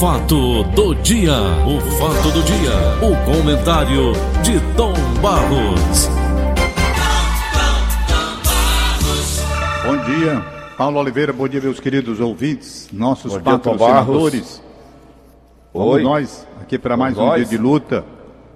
fato 0.00 0.62
do 0.74 0.94
dia, 0.96 1.32
o 1.66 1.80
fato 1.92 2.30
do 2.30 2.42
dia, 2.42 2.70
o 3.00 3.16
comentário 3.24 4.12
de 4.42 4.60
Tom 4.76 4.92
Barros. 5.22 6.10
Bom 9.86 9.96
dia, 10.04 10.44
Paulo 10.76 10.98
Oliveira, 10.98 11.32
bom 11.32 11.48
dia 11.48 11.62
meus 11.62 11.80
queridos 11.80 12.20
ouvintes, 12.20 12.90
nossos 12.92 13.32
Bom 13.32 13.38
dia, 13.38 13.52
patrocinadores. 13.52 14.62
Vamos 15.72 15.94
Oi. 15.94 16.02
nós 16.02 16.46
aqui 16.60 16.78
para 16.78 16.94
mais 16.94 17.14
Vamos 17.14 17.30
um 17.30 17.32
nós. 17.32 17.48
dia 17.48 17.58
de 17.58 17.62
luta. 17.62 18.04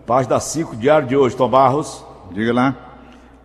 Página 0.06 0.38
5, 0.38 0.76
diário 0.76 1.08
de 1.08 1.16
hoje, 1.16 1.34
Tom 1.36 1.48
Barros. 1.48 2.04
Diga 2.32 2.52
lá. 2.52 2.76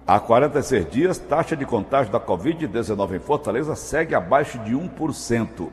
Há 0.05 0.20
46 0.20 0.91
dias, 0.91 1.18
taxa 1.18 1.55
de 1.55 1.66
contágio 1.66 2.12
da 2.12 2.20
Covid-19 2.20 3.16
em 3.16 3.20
Fortaleza 3.20 3.73
segue 3.73 4.14
abaixo 4.14 4.59
de 4.59 4.73
1%. 4.73 5.70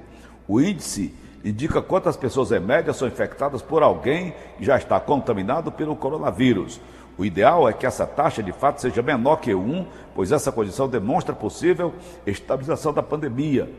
O 0.47 0.61
índice 0.61 1.13
indica 1.45 1.83
quantas 1.83 2.17
pessoas 2.17 2.53
em 2.53 2.61
média 2.61 2.93
são 2.93 3.09
infectadas 3.09 3.63
por 3.63 3.83
alguém 3.83 4.33
que 4.57 4.65
já 4.65 4.77
está 4.77 5.01
contaminado 5.01 5.73
pelo 5.73 5.97
coronavírus. 5.97 6.81
O 7.19 7.25
ideal 7.25 7.69
é 7.69 7.73
que 7.73 7.87
essa 7.87 8.07
taxa 8.07 8.41
de 8.43 8.53
fato 8.53 8.81
seja 8.81 9.03
menor 9.03 9.37
que 9.37 9.55
1, 9.55 9.87
pois 10.15 10.33
essa 10.33 10.51
condição 10.51 10.89
demonstra 10.89 11.35
possível 11.35 11.93
estabilização 12.27 12.91
da 12.93 13.03
pandemia. 13.03 13.71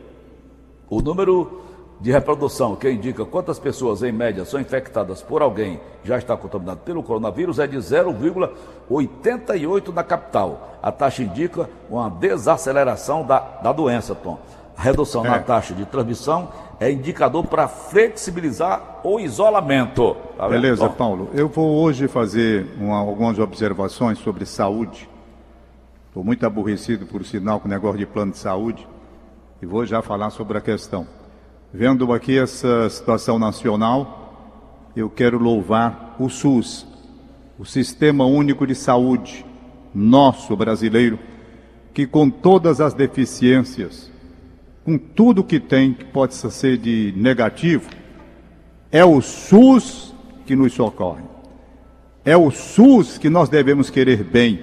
O 0.88 1.02
número 1.02 1.62
de 2.00 2.10
reprodução, 2.12 2.76
que 2.76 2.88
indica 2.90 3.24
quantas 3.24 3.58
pessoas 3.58 4.02
em 4.02 4.12
média 4.12 4.44
são 4.44 4.60
infectadas 4.60 5.22
por 5.22 5.40
alguém 5.42 5.80
que 6.02 6.08
já 6.08 6.18
está 6.18 6.36
contaminado 6.36 6.80
pelo 6.80 7.02
coronavírus, 7.02 7.58
é 7.58 7.66
de 7.66 7.78
0,88 7.78 9.92
na 9.92 10.04
capital. 10.04 10.78
A 10.82 10.92
taxa 10.92 11.22
indica 11.22 11.70
uma 11.88 12.10
desaceleração 12.10 13.24
da, 13.24 13.38
da 13.38 13.72
doença, 13.72 14.14
Tom. 14.14 14.38
A 14.76 14.82
redução 14.82 15.22
na 15.22 15.36
É. 15.36 15.38
taxa 15.38 15.72
de 15.74 15.84
transmissão 15.86 16.48
é 16.80 16.90
indicador 16.90 17.46
para 17.46 17.68
flexibilizar 17.68 19.00
o 19.04 19.20
isolamento. 19.20 20.16
Tá 20.36 20.48
Beleza, 20.48 20.88
Tom? 20.88 20.94
Paulo. 20.94 21.30
Eu 21.32 21.48
vou 21.48 21.82
hoje 21.82 22.08
fazer 22.08 22.66
uma- 22.78 22.98
algumas 22.98 23.38
observações 23.38 24.18
sobre 24.18 24.44
saúde. 24.44 25.08
Estou 26.08 26.24
muito 26.24 26.44
aborrecido, 26.44 27.06
por 27.06 27.24
sinal, 27.24 27.60
com 27.60 27.66
o 27.68 27.70
negócio 27.70 27.98
de 27.98 28.06
plano 28.06 28.32
de 28.32 28.38
saúde. 28.38 28.86
E 29.62 29.66
vou 29.66 29.86
já 29.86 30.02
falar 30.02 30.30
sobre 30.30 30.58
a 30.58 30.60
questão. 30.60 31.06
Vendo 31.72 32.12
aqui 32.12 32.38
essa 32.38 32.88
situação 32.90 33.38
nacional, 33.38 34.32
eu 34.94 35.08
quero 35.08 35.38
louvar 35.38 36.14
o 36.18 36.28
SUS, 36.28 36.86
o 37.58 37.64
Sistema 37.64 38.24
Único 38.26 38.66
de 38.66 38.74
Saúde, 38.74 39.44
nosso 39.94 40.56
brasileiro, 40.56 41.18
que 41.92 42.06
com 42.06 42.28
todas 42.28 42.80
as 42.80 42.92
deficiências, 42.94 44.10
com 44.84 44.98
tudo 44.98 45.42
que 45.42 45.58
tem 45.58 45.94
que 45.94 46.04
pode 46.04 46.34
ser 46.34 46.76
de 46.76 47.14
negativo, 47.16 47.88
é 48.92 49.04
o 49.04 49.20
SUS 49.20 50.14
que 50.44 50.54
nos 50.54 50.74
socorre. 50.74 51.24
É 52.24 52.36
o 52.36 52.50
SUS 52.50 53.18
que 53.18 53.30
nós 53.30 53.48
devemos 53.48 53.88
querer 53.88 54.22
bem. 54.22 54.60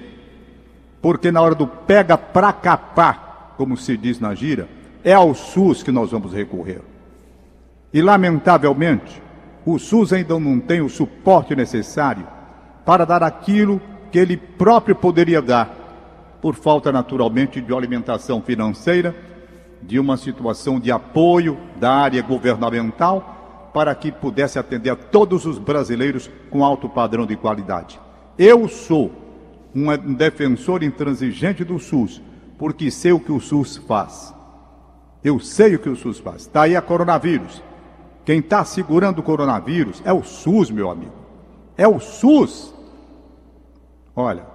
Porque 1.00 1.32
na 1.32 1.42
hora 1.42 1.54
do 1.54 1.66
pega 1.66 2.16
pra 2.16 2.52
capar, 2.52 3.54
como 3.56 3.76
se 3.76 3.96
diz 3.96 4.20
na 4.20 4.34
gira, 4.34 4.68
é 5.02 5.12
ao 5.12 5.34
SUS 5.34 5.82
que 5.82 5.90
nós 5.90 6.12
vamos 6.12 6.32
recorrer. 6.32 6.80
E 7.92 8.00
lamentavelmente, 8.00 9.20
o 9.66 9.78
SUS 9.78 10.12
ainda 10.12 10.38
não 10.38 10.60
tem 10.60 10.80
o 10.80 10.88
suporte 10.88 11.54
necessário 11.54 12.26
para 12.84 13.04
dar 13.04 13.22
aquilo 13.22 13.80
que 14.10 14.18
ele 14.18 14.36
próprio 14.36 14.94
poderia 14.94 15.42
dar, 15.42 16.38
por 16.40 16.54
falta 16.54 16.90
naturalmente 16.90 17.60
de 17.60 17.74
alimentação 17.74 18.40
financeira, 18.40 19.14
de 19.82 19.98
uma 19.98 20.16
situação 20.16 20.78
de 20.78 20.90
apoio 20.90 21.58
da 21.76 21.92
área 21.92 22.22
governamental 22.22 23.70
para 23.72 23.94
que 23.94 24.12
pudesse 24.12 24.58
atender 24.58 24.90
a 24.90 24.96
todos 24.96 25.46
os 25.46 25.58
brasileiros 25.58 26.30
com 26.50 26.64
alto 26.64 26.88
padrão 26.88 27.26
de 27.26 27.36
qualidade. 27.36 28.00
Eu 28.38 28.68
sou 28.68 29.10
um 29.74 30.14
defensor 30.14 30.82
intransigente 30.82 31.64
do 31.64 31.78
SUS, 31.78 32.20
porque 32.58 32.90
sei 32.90 33.12
o 33.12 33.20
que 33.20 33.32
o 33.32 33.40
SUS 33.40 33.78
faz. 33.78 34.34
Eu 35.24 35.40
sei 35.40 35.74
o 35.74 35.78
que 35.78 35.88
o 35.88 35.96
SUS 35.96 36.18
faz. 36.18 36.42
Está 36.42 36.62
aí 36.62 36.76
a 36.76 36.82
coronavírus. 36.82 37.62
Quem 38.24 38.38
está 38.38 38.64
segurando 38.64 39.18
o 39.18 39.22
coronavírus 39.22 40.02
é 40.04 40.12
o 40.12 40.22
SUS, 40.22 40.70
meu 40.70 40.90
amigo. 40.90 41.12
É 41.76 41.88
o 41.88 41.98
SUS. 41.98 42.74
Olha, 44.14 44.51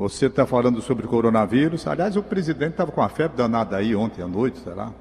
você 0.00 0.26
está 0.26 0.46
falando 0.46 0.80
sobre 0.80 1.06
coronavírus. 1.06 1.86
Aliás, 1.86 2.16
o 2.16 2.22
presidente 2.22 2.70
estava 2.70 2.90
com 2.90 3.02
a 3.02 3.08
febre 3.10 3.36
danada 3.36 3.76
aí 3.76 3.94
ontem 3.94 4.22
à 4.22 4.26
noite, 4.26 4.58
sei 4.58 4.72
lá. 4.72 4.94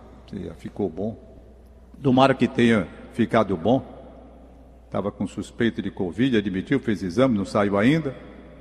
Ficou 0.58 0.90
bom. 0.90 1.18
Tomara 2.04 2.34
que 2.34 2.50
tenha 2.50 2.86
ficado 3.14 3.56
bom. 3.56 3.82
Estava 4.86 5.10
com 5.10 5.26
suspeita 5.26 5.82
de 5.82 5.90
Covid, 5.90 6.36
admitiu, 6.36 6.82
fez 6.82 7.02
exame, 7.02 7.38
não 7.38 7.46
saiu 7.46 7.78
ainda. 7.78 8.14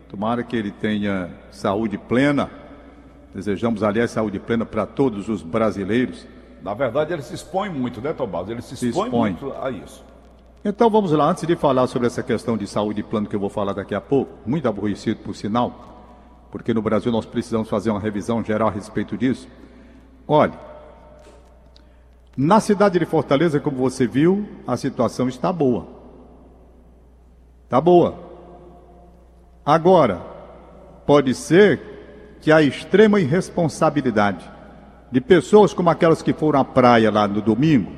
Tomara 0.09 0.44
que 0.44 0.54
ele 0.56 0.71
tenha 0.71 1.28
saúde 1.50 1.99
plena. 1.99 2.49
Desejamos, 3.34 3.82
aliás, 3.82 4.12
saúde 4.12 4.38
plena 4.38 4.65
para 4.65 4.87
todos 4.87 5.28
os 5.28 5.43
brasileiros. 5.43 6.25
Na 6.62 6.72
verdade, 6.72 7.12
ele 7.12 7.22
se 7.22 7.34
expõe 7.34 7.69
muito, 7.69 8.00
né, 8.00 8.12
Tom 8.12 8.28
Barros? 8.28 8.50
Ele 8.50 8.62
se 8.62 8.76
Se 8.76 8.91
expõe, 8.91 9.06
expõe. 9.06 9.31
muito 9.32 9.53
a 9.60 9.72
isso. 9.72 10.05
Então 10.65 10.88
vamos 10.88 11.10
lá, 11.10 11.31
antes 11.31 11.44
de 11.44 11.56
falar 11.56 11.88
sobre 11.88 12.06
essa 12.06 12.22
questão 12.22 12.56
de 12.56 12.66
saúde 12.69 13.03
plano 13.03 13.26
que 13.28 13.34
eu 13.34 13.41
vou 13.41 13.50
falar 13.50 13.72
daqui 13.72 13.94
a 13.94 14.00
pouco, 14.00 14.32
muito 14.47 14.69
aborrecido 14.69 15.19
por 15.20 15.34
sinal, 15.34 15.97
porque 16.50 16.75
no 16.75 16.82
Brasil 16.82 17.12
nós 17.12 17.26
precisamos 17.26 17.69
fazer 17.69 17.91
uma 17.91 18.00
revisão 18.00 18.42
geral 18.42 18.69
a 18.69 18.72
respeito 18.72 19.16
disso. 19.16 19.48
Olhe, 20.26 20.54
na 22.36 22.60
cidade 22.60 22.98
de 22.98 23.04
Fortaleza, 23.04 23.59
como 23.59 23.76
você 23.76 24.06
viu, 24.06 24.48
a 24.66 24.76
situação 24.76 25.28
está 25.28 25.53
boa. 25.53 25.87
Está 27.64 27.81
boa. 27.81 28.14
Agora, 29.64 30.22
pode 31.04 31.34
ser 31.34 31.81
que 32.41 32.53
a 32.53 32.62
extrema 32.62 33.20
irresponsabilidade 33.20 34.48
de 35.10 35.20
pessoas 35.20 35.75
como 35.75 35.91
aquelas 35.91 36.22
que 36.22 36.32
foram 36.32 36.60
à 36.60 36.64
praia 36.64 37.10
lá 37.10 37.26
no 37.26 37.41
domingo, 37.42 37.92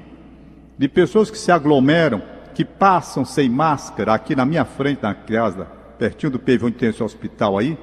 de 0.79 0.89
pessoas 0.89 1.31
que 1.31 1.39
se 1.39 1.53
aglomeram, 1.53 2.23
que 2.55 2.65
passam 2.65 3.25
sem 3.25 3.49
máscara 3.49 4.15
aqui 4.15 4.35
na 4.35 4.47
minha 4.47 4.65
frente, 4.65 5.03
na 5.03 5.15
casa, 5.15 5.67
pertinho 5.99 6.33
do 6.33 6.39
PV 6.39 6.67
onde 6.67 6.77
tem 6.77 6.89
esse 6.89 7.03
hospital 7.03 7.59
aí. 7.59 7.77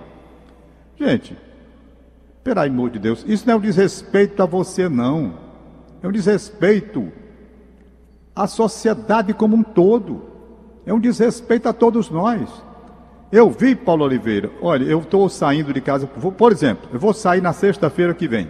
Gente, 0.99 1.35
pelo 2.43 2.59
amor 2.59 2.89
de 2.89 2.99
Deus, 2.99 3.23
isso 3.27 3.45
não 3.45 3.53
é 3.53 3.57
um 3.57 3.61
desrespeito 3.61 4.41
a 4.41 4.45
você, 4.45 4.89
não. 4.89 5.33
É 6.01 6.07
um 6.07 6.11
desrespeito 6.11 7.11
à 8.35 8.47
sociedade 8.47 9.33
como 9.33 9.55
um 9.55 9.63
todo. 9.63 10.23
É 10.85 10.93
um 10.93 10.99
desrespeito 10.99 11.67
a 11.67 11.73
todos 11.73 12.09
nós. 12.09 12.49
Eu 13.31 13.49
vi, 13.49 13.75
Paulo 13.75 14.05
Oliveira, 14.05 14.49
olha, 14.61 14.85
eu 14.85 14.99
estou 14.99 15.27
saindo 15.27 15.73
de 15.73 15.81
casa, 15.81 16.09
vou- 16.15 16.31
por 16.31 16.51
exemplo, 16.51 16.89
eu 16.93 16.99
vou 16.99 17.13
sair 17.13 17.41
na 17.41 17.51
sexta-feira 17.51 18.13
que 18.13 18.27
vem. 18.27 18.47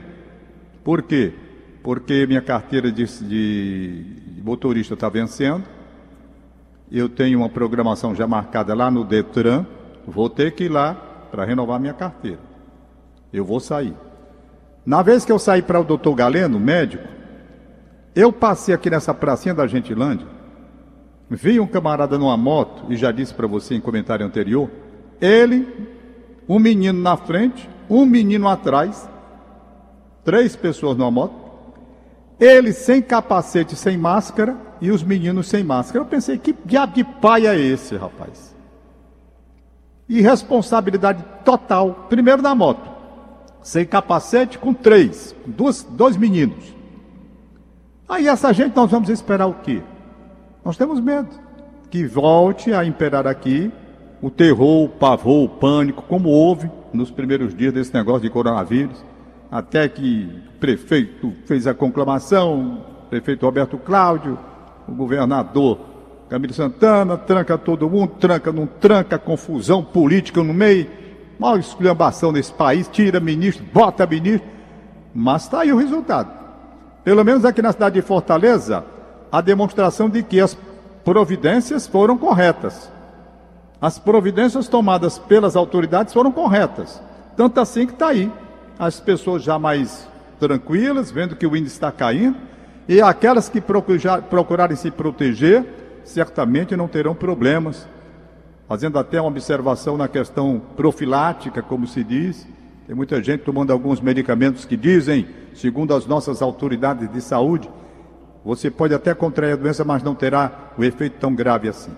Por 0.83 1.01
quê? 1.01 1.33
Porque 1.81 2.27
minha 2.27 2.41
carteira 2.41 2.91
de, 2.91 3.05
de 3.05 4.41
motorista 4.43 4.93
está 4.93 5.09
vencendo. 5.09 5.63
Eu 6.91 7.09
tenho 7.09 7.39
uma 7.39 7.49
programação 7.49 8.13
já 8.13 8.27
marcada 8.27 8.73
lá 8.75 8.91
no 8.91 9.03
Detran. 9.03 9.65
Vou 10.05 10.29
ter 10.29 10.51
que 10.51 10.65
ir 10.65 10.69
lá 10.69 10.95
para 11.27 11.45
renovar 11.45 11.79
minha 11.79 11.93
carteira. 11.93 12.39
Eu 13.31 13.45
vou 13.45 13.59
sair. 13.59 13.93
Na 14.85 15.01
vez 15.01 15.25
que 15.25 15.31
eu 15.31 15.37
saí 15.37 15.61
para 15.61 15.79
o 15.79 15.83
doutor 15.83 16.15
Galeno, 16.15 16.59
médico, 16.59 17.03
eu 18.15 18.31
passei 18.31 18.73
aqui 18.73 18.89
nessa 18.89 19.13
pracinha 19.13 19.53
da 19.53 19.67
Gentilândia, 19.67 20.25
vi 21.29 21.59
um 21.59 21.67
camarada 21.67 22.17
numa 22.17 22.37
moto, 22.37 22.85
e 22.89 22.95
já 22.95 23.11
disse 23.11 23.33
para 23.33 23.47
você 23.47 23.75
em 23.75 23.81
comentário 23.81 24.25
anterior, 24.25 24.69
ele, 25.19 25.67
um 26.47 26.57
menino 26.57 26.99
na 26.99 27.17
frente, 27.17 27.69
um 27.89 28.05
menino 28.05 28.47
atrás, 28.47 29.09
três 30.23 30.55
pessoas 30.55 30.97
numa 30.97 31.11
moto, 31.11 31.35
ele 32.39 32.71
sem 32.71 33.01
capacete, 33.01 33.75
sem 33.75 33.97
máscara, 33.97 34.55
e 34.79 34.91
os 34.91 35.03
meninos 35.03 35.47
sem 35.47 35.63
máscara. 35.63 36.03
Eu 36.03 36.07
pensei, 36.07 36.37
que 36.37 36.55
diabo 36.65 36.93
de 36.93 37.03
pai 37.03 37.47
é 37.47 37.57
esse, 37.57 37.95
rapaz? 37.95 38.55
Irresponsabilidade 40.09 41.23
total. 41.43 42.07
Primeiro 42.09 42.41
na 42.41 42.55
moto, 42.55 42.89
sem 43.61 43.85
capacete, 43.85 44.57
com 44.57 44.73
três, 44.73 45.35
com 45.43 45.51
duas, 45.51 45.83
dois 45.83 46.15
meninos. 46.15 46.75
Aí 48.07 48.27
essa 48.27 48.53
gente 48.53 48.75
nós 48.75 48.89
vamos 48.89 49.09
esperar 49.09 49.47
o 49.47 49.55
quê? 49.55 49.81
Nós 50.63 50.77
temos 50.77 50.99
medo 50.99 51.29
que 51.89 52.05
volte 52.05 52.73
a 52.73 52.85
imperar 52.85 53.27
aqui 53.27 53.71
o 54.21 54.29
terror, 54.29 54.85
o 54.85 54.89
pavor, 54.89 55.45
o 55.45 55.49
pânico, 55.49 56.03
como 56.03 56.29
houve 56.29 56.69
nos 56.93 57.11
primeiros 57.11 57.53
dias 57.53 57.73
desse 57.73 57.93
negócio 57.93 58.21
de 58.21 58.29
coronavírus, 58.29 59.03
até 59.51 59.87
que 59.87 60.43
o 60.55 60.59
prefeito 60.59 61.33
fez 61.45 61.67
a 61.67 61.73
conclamação, 61.73 62.83
o 63.05 63.09
prefeito 63.09 63.45
Roberto 63.45 63.77
Cláudio, 63.77 64.37
o 64.87 64.91
governador 64.93 65.79
Camilo 66.29 66.53
Santana, 66.53 67.17
tranca 67.17 67.57
todo 67.57 67.89
mundo, 67.89 68.13
tranca, 68.19 68.51
não 68.51 68.67
tranca, 68.67 69.17
confusão 69.17 69.83
política 69.83 70.43
no 70.43 70.53
meio, 70.53 70.89
mal 71.39 71.57
esculhambação 71.57 72.31
nesse 72.31 72.51
país, 72.51 72.87
tira 72.87 73.19
ministro, 73.19 73.65
bota 73.73 74.05
ministro, 74.05 74.47
mas 75.13 75.43
está 75.43 75.61
aí 75.61 75.71
o 75.71 75.77
resultado. 75.77 76.29
Pelo 77.03 77.23
menos 77.23 77.45
aqui 77.45 77.61
na 77.61 77.71
cidade 77.71 77.95
de 77.95 78.01
Fortaleza, 78.01 78.83
a 79.31 79.39
demonstração 79.39 80.09
de 80.09 80.21
que 80.21 80.41
as 80.41 80.57
providências 81.05 81.87
foram 81.87 82.17
corretas. 82.17 82.91
As 83.79 83.97
providências 83.97 84.67
tomadas 84.67 85.17
pelas 85.17 85.55
autoridades 85.55 86.13
foram 86.13 86.31
corretas. 86.31 87.01
Tanto 87.37 87.61
assim 87.61 87.85
que 87.85 87.93
está 87.93 88.07
aí. 88.07 88.29
As 88.77 88.99
pessoas 88.99 89.43
já 89.43 89.57
mais 89.57 90.07
tranquilas, 90.39 91.09
vendo 91.09 91.35
que 91.35 91.47
o 91.47 91.55
índice 91.55 91.75
está 91.75 91.91
caindo, 91.91 92.35
e 92.87 93.01
aquelas 93.01 93.47
que 93.47 93.61
procurarem 93.61 94.75
se 94.75 94.91
proteger, 94.91 95.63
certamente 96.07 96.75
não 96.75 96.87
terão 96.87 97.13
problemas. 97.13 97.87
Fazendo 98.67 98.97
até 98.99 99.21
uma 99.21 99.29
observação 99.29 99.97
na 99.97 100.07
questão 100.07 100.61
profilática, 100.75 101.61
como 101.61 101.87
se 101.87 102.03
diz, 102.03 102.47
tem 102.85 102.95
muita 102.95 103.21
gente 103.21 103.43
tomando 103.43 103.71
alguns 103.71 104.01
medicamentos 104.01 104.65
que 104.65 104.75
dizem, 104.75 105.27
segundo 105.53 105.93
as 105.93 106.05
nossas 106.05 106.41
autoridades 106.41 107.11
de 107.11 107.21
saúde, 107.21 107.69
você 108.43 108.71
pode 108.71 108.93
até 108.93 109.13
contrair 109.13 109.53
a 109.53 109.57
doença, 109.57 109.83
mas 109.83 110.01
não 110.01 110.15
terá 110.15 110.71
o 110.77 110.83
efeito 110.83 111.17
tão 111.19 111.35
grave 111.35 111.67
assim. 111.67 111.91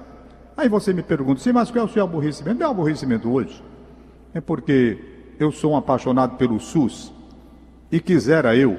Aí 0.57 0.67
você 0.67 0.91
me 0.93 1.03
pergunta, 1.03 1.39
sim, 1.39 1.51
mas 1.51 1.71
qual 1.71 1.85
é 1.85 1.87
o 1.87 1.91
seu 1.91 2.03
aborrecimento? 2.03 2.57
Meu 2.57 2.69
aborrecimento 2.69 3.31
hoje 3.31 3.63
é 4.33 4.41
porque 4.41 4.97
eu 5.39 5.51
sou 5.51 5.73
um 5.73 5.77
apaixonado 5.77 6.35
pelo 6.35 6.59
SUS 6.59 7.13
e 7.91 7.99
quisera 7.99 8.55
eu 8.55 8.77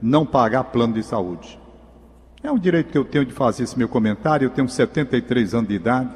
não 0.00 0.26
pagar 0.26 0.64
plano 0.64 0.94
de 0.94 1.02
saúde. 1.02 1.57
É 2.42 2.50
um 2.50 2.58
direito 2.58 2.90
que 2.90 2.98
eu 2.98 3.04
tenho 3.04 3.24
de 3.24 3.32
fazer 3.32 3.64
esse 3.64 3.76
meu 3.76 3.88
comentário. 3.88 4.46
Eu 4.46 4.50
tenho 4.50 4.68
73 4.68 5.54
anos 5.54 5.68
de 5.68 5.74
idade. 5.74 6.10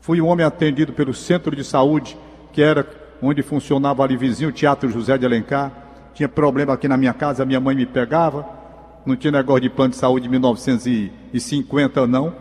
Fui 0.00 0.20
um 0.20 0.26
homem 0.26 0.44
atendido 0.44 0.92
pelo 0.92 1.14
centro 1.14 1.54
de 1.54 1.62
saúde, 1.62 2.18
que 2.52 2.60
era 2.60 2.84
onde 3.22 3.40
funcionava 3.40 4.02
ali 4.02 4.16
vizinho, 4.16 4.50
o 4.50 4.52
Teatro 4.52 4.90
José 4.90 5.16
de 5.16 5.24
Alencar. 5.24 5.70
Tinha 6.12 6.28
problema 6.28 6.72
aqui 6.72 6.88
na 6.88 6.96
minha 6.96 7.14
casa, 7.14 7.44
minha 7.44 7.60
mãe 7.60 7.76
me 7.76 7.86
pegava. 7.86 8.44
Não 9.06 9.14
tinha 9.14 9.30
negócio 9.30 9.62
de 9.62 9.70
plano 9.70 9.90
de 9.90 9.96
saúde 9.96 10.24
de 10.24 10.28
1950, 10.28 12.06
não. 12.08 12.34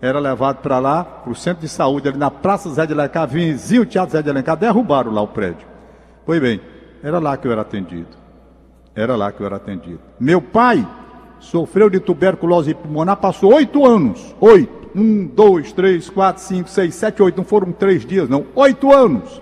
Era 0.00 0.20
levado 0.20 0.62
para 0.62 0.78
lá, 0.78 1.04
para 1.04 1.32
o 1.32 1.34
centro 1.34 1.62
de 1.62 1.68
saúde, 1.68 2.08
ali 2.08 2.16
na 2.16 2.30
Praça 2.30 2.68
José 2.68 2.86
de 2.86 2.92
Alencar, 2.92 3.26
vizinho 3.26 3.82
o 3.82 3.86
Teatro 3.86 4.12
José 4.12 4.22
de 4.22 4.30
Alencar, 4.30 4.56
derrubaram 4.56 5.12
lá 5.12 5.20
o 5.20 5.28
prédio. 5.28 5.66
Pois 6.24 6.40
bem, 6.40 6.60
era 7.02 7.18
lá 7.18 7.36
que 7.36 7.46
eu 7.46 7.52
era 7.52 7.62
atendido. 7.62 8.08
Era 8.94 9.16
lá 9.16 9.32
que 9.32 9.40
eu 9.40 9.46
era 9.46 9.56
atendido. 9.56 10.00
Meu 10.18 10.40
pai 10.40 10.86
sofreu 11.40 11.90
de 11.90 11.98
tuberculose 11.98 12.74
pulmonar, 12.74 13.16
passou 13.16 13.54
oito 13.54 13.84
anos. 13.84 14.34
Oito. 14.40 14.80
Um, 14.94 15.26
dois, 15.26 15.72
três, 15.72 16.08
quatro, 16.08 16.42
cinco, 16.42 16.68
seis, 16.68 16.94
sete, 16.94 17.22
oito. 17.22 17.36
Não 17.36 17.44
foram 17.44 17.72
três 17.72 18.04
dias, 18.06 18.28
não. 18.28 18.46
Oito 18.54 18.92
anos 18.92 19.40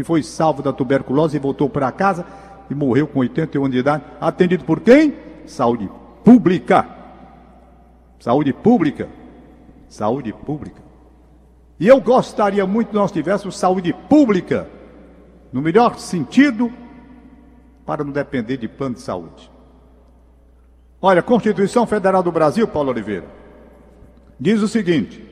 e 0.00 0.04
foi 0.04 0.22
salvo 0.22 0.62
da 0.62 0.72
tuberculose 0.72 1.36
e 1.36 1.40
voltou 1.40 1.68
para 1.68 1.92
casa 1.92 2.24
e 2.68 2.74
morreu 2.74 3.06
com 3.06 3.20
81 3.20 3.62
anos 3.62 3.72
de 3.72 3.80
idade, 3.80 4.04
atendido 4.20 4.64
por 4.64 4.80
quem? 4.80 5.14
Saúde 5.46 5.90
pública. 6.24 6.88
Saúde 8.18 8.52
pública. 8.52 9.08
Saúde 9.88 10.32
pública. 10.32 10.80
E 11.78 11.86
eu 11.86 12.00
gostaria 12.00 12.66
muito 12.66 12.88
que 12.88 12.94
nós 12.94 13.10
tivéssemos 13.10 13.58
saúde 13.58 13.92
pública, 14.08 14.68
no 15.52 15.60
melhor 15.60 15.98
sentido, 15.98 16.70
para 17.84 18.04
não 18.04 18.12
depender 18.12 18.56
de 18.56 18.68
plano 18.68 18.94
de 18.94 19.00
saúde. 19.00 19.50
Olha, 21.02 21.22
Constituição 21.22 21.86
Federal 21.86 22.22
do 22.22 22.30
Brasil, 22.30 22.68
Paulo 22.68 22.90
Oliveira, 22.90 23.26
diz 24.38 24.60
o 24.60 24.68
seguinte: 24.68 25.24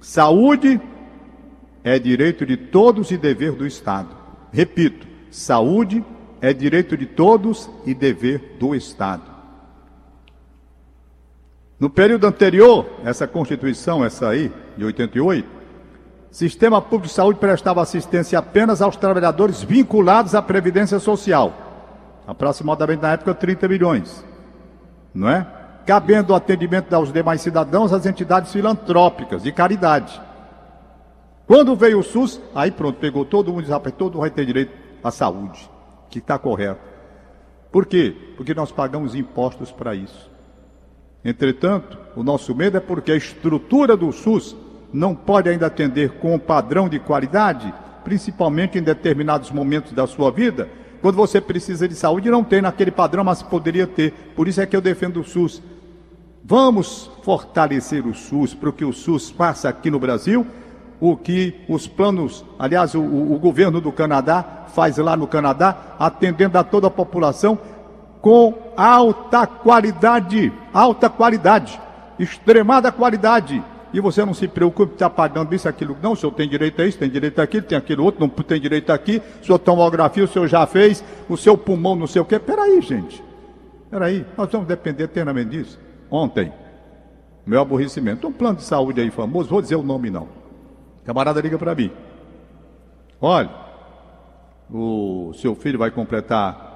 saúde 0.00 0.80
é 1.82 1.98
direito 1.98 2.46
de 2.46 2.56
todos 2.56 3.10
e 3.10 3.16
dever 3.16 3.52
do 3.52 3.66
Estado. 3.66 4.16
Repito, 4.52 5.06
saúde 5.30 6.04
é 6.40 6.52
direito 6.52 6.96
de 6.96 7.06
todos 7.06 7.68
e 7.84 7.94
dever 7.94 8.56
do 8.58 8.74
Estado. 8.74 9.32
No 11.80 11.90
período 11.90 12.26
anterior, 12.26 12.86
essa 13.04 13.26
Constituição, 13.26 14.04
essa 14.04 14.28
aí, 14.28 14.52
de 14.76 14.84
88, 14.84 15.62
Sistema 16.30 16.80
Público 16.80 17.08
de 17.08 17.12
Saúde 17.12 17.38
prestava 17.38 17.82
assistência 17.82 18.38
apenas 18.38 18.80
aos 18.80 18.96
trabalhadores 18.96 19.62
vinculados 19.62 20.34
à 20.34 20.40
Previdência 20.40 20.98
Social, 20.98 21.52
aproximadamente 22.26 23.02
na 23.02 23.12
época 23.12 23.34
30 23.34 23.68
milhões, 23.68 24.24
não 25.14 25.28
é? 25.28 25.46
Cabendo 25.86 26.32
o 26.32 26.36
atendimento 26.36 26.92
aos 26.94 27.12
demais 27.12 27.40
cidadãos 27.40 27.92
às 27.92 28.06
entidades 28.06 28.52
filantrópicas 28.52 29.42
de 29.42 29.52
caridade. 29.52 30.20
Quando 31.46 31.74
veio 31.74 31.98
o 31.98 32.02
SUS, 32.02 32.40
aí 32.54 32.70
pronto, 32.70 32.98
pegou 32.98 33.24
todo 33.24 33.52
mundo 33.52 33.64
disse, 33.64 33.92
todo 33.92 34.14
mundo 34.14 34.20
vai 34.20 34.30
ter 34.30 34.46
direito 34.46 34.72
à 35.02 35.10
saúde, 35.10 35.68
que 36.08 36.18
está 36.18 36.38
correto. 36.38 36.80
Por 37.70 37.86
quê? 37.86 38.14
Porque 38.36 38.54
nós 38.54 38.70
pagamos 38.70 39.14
impostos 39.14 39.72
para 39.72 39.94
isso. 39.94 40.30
Entretanto, 41.24 41.98
o 42.16 42.22
nosso 42.22 42.54
medo 42.54 42.76
é 42.76 42.80
porque 42.80 43.12
a 43.12 43.16
estrutura 43.16 43.96
do 43.96 44.12
SUS 44.12 44.56
não 44.92 45.14
pode 45.14 45.48
ainda 45.48 45.66
atender 45.66 46.10
com 46.18 46.34
um 46.34 46.38
padrão 46.38 46.88
de 46.88 46.98
qualidade, 46.98 47.72
principalmente 48.04 48.78
em 48.78 48.82
determinados 48.82 49.50
momentos 49.50 49.92
da 49.92 50.06
sua 50.06 50.30
vida, 50.30 50.68
quando 51.02 51.16
você 51.16 51.40
precisa 51.40 51.86
de 51.88 51.94
saúde, 51.94 52.30
não 52.30 52.44
tem 52.44 52.62
naquele 52.62 52.90
padrão, 52.90 53.24
mas 53.24 53.42
poderia 53.42 53.86
ter. 53.86 54.12
Por 54.34 54.48
isso 54.48 54.60
é 54.60 54.66
que 54.66 54.76
eu 54.76 54.80
defendo 54.80 55.20
o 55.20 55.24
SUS. 55.24 55.60
Vamos 56.44 57.10
fortalecer 57.22 58.06
o 58.06 58.14
SUS 58.14 58.54
para 58.54 58.72
que 58.72 58.84
o 58.84 58.92
SUS 58.92 59.28
faça 59.28 59.68
aqui 59.68 59.90
no 59.90 59.98
Brasil 59.98 60.46
o 61.02 61.16
que 61.16 61.56
os 61.68 61.88
planos, 61.88 62.44
aliás, 62.56 62.94
o, 62.94 63.02
o, 63.02 63.36
governo 63.36 63.80
do 63.80 63.90
Canadá 63.90 64.66
faz 64.68 64.98
lá 64.98 65.16
no 65.16 65.26
Canadá, 65.26 65.96
atendendo 65.98 66.56
a 66.56 66.62
toda 66.62 66.86
a 66.86 66.90
população 66.90 67.58
com 68.20 68.54
alta 68.76 69.44
qualidade, 69.44 70.52
alta 70.72 71.10
qualidade, 71.10 71.80
extremada 72.20 72.92
qualidade. 72.92 73.60
E 73.92 74.00
você 74.00 74.24
não 74.24 74.32
se 74.32 74.48
preocupe, 74.48 74.94
está 74.94 75.10
pagando 75.10 75.54
isso, 75.54 75.68
aquilo. 75.68 75.96
Não, 76.02 76.12
o 76.12 76.16
senhor 76.16 76.32
tem 76.32 76.48
direito 76.48 76.80
a 76.80 76.86
isso, 76.86 76.98
tem 76.98 77.10
direito 77.10 77.38
a 77.38 77.42
aquilo, 77.42 77.66
tem 77.66 77.76
aquilo 77.76 78.04
outro, 78.04 78.20
não 78.20 78.28
tem 78.28 78.60
direito 78.60 78.90
aqui. 78.90 79.20
Sua 79.42 79.58
tomografia, 79.58 80.24
o 80.24 80.28
senhor 80.28 80.48
já 80.48 80.66
fez, 80.66 81.04
o 81.28 81.36
seu 81.36 81.58
pulmão, 81.58 81.94
não 81.94 82.06
sei 82.06 82.22
o 82.22 82.24
quê. 82.24 82.38
Peraí, 82.38 82.80
gente. 82.80 83.22
Peraí, 83.90 84.24
nós 84.36 84.50
vamos 84.50 84.66
depender 84.66 85.04
eternamente 85.04 85.50
disso. 85.50 85.78
Ontem, 86.10 86.50
meu 87.44 87.60
aborrecimento, 87.60 88.26
um 88.26 88.32
plano 88.32 88.56
de 88.56 88.62
saúde 88.62 89.00
aí 89.00 89.10
famoso, 89.10 89.50
vou 89.50 89.60
dizer 89.60 89.76
o 89.76 89.82
nome 89.82 90.08
não. 90.08 90.28
Camarada 91.04 91.40
liga 91.40 91.58
para 91.58 91.74
mim. 91.74 91.90
Olha, 93.20 93.50
o 94.70 95.32
seu 95.34 95.54
filho 95.54 95.78
vai 95.78 95.90
completar 95.90 96.72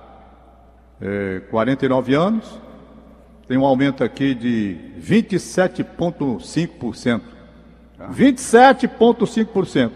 é, 1.01 1.41
49 1.51 2.15
anos, 2.15 2.61
tem 3.46 3.56
um 3.56 3.64
aumento 3.64 4.02
aqui 4.02 4.34
de 4.34 4.76
27,5%. 5.00 7.20
Ah. 7.98 8.08
27,5%. 8.10 9.91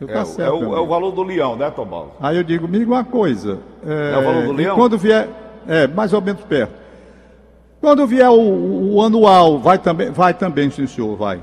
É, 0.00 0.06
tá 0.06 0.24
certo, 0.24 0.48
é, 0.48 0.52
o, 0.52 0.76
é, 0.76 0.80
o, 0.80 0.86
valor 0.86 1.12
do 1.12 1.22
leão, 1.22 1.54
né, 1.54 1.70
Tomás? 1.70 2.08
Aí 2.20 2.36
eu 2.36 2.42
digo, 2.42 2.66
me 2.66 2.78
diga 2.78 2.90
uma 2.90 3.04
coisa. 3.04 3.60
É, 3.86 4.14
é 4.14 4.18
o 4.18 4.24
valor 4.24 4.46
do 4.46 4.52
leão? 4.52 4.74
Quando 4.74 4.98
vier, 4.98 5.28
é, 5.68 5.86
mais 5.86 6.12
ou 6.12 6.20
menos 6.20 6.42
perto. 6.42 6.82
Quando 7.80 8.06
vier 8.06 8.28
o, 8.28 8.94
o 8.94 9.02
anual, 9.02 9.58
vai 9.58 9.78
também, 9.78 10.10
vai 10.10 10.34
também, 10.34 10.70
sim 10.70 10.86
senhor, 10.86 11.16
vai. 11.16 11.40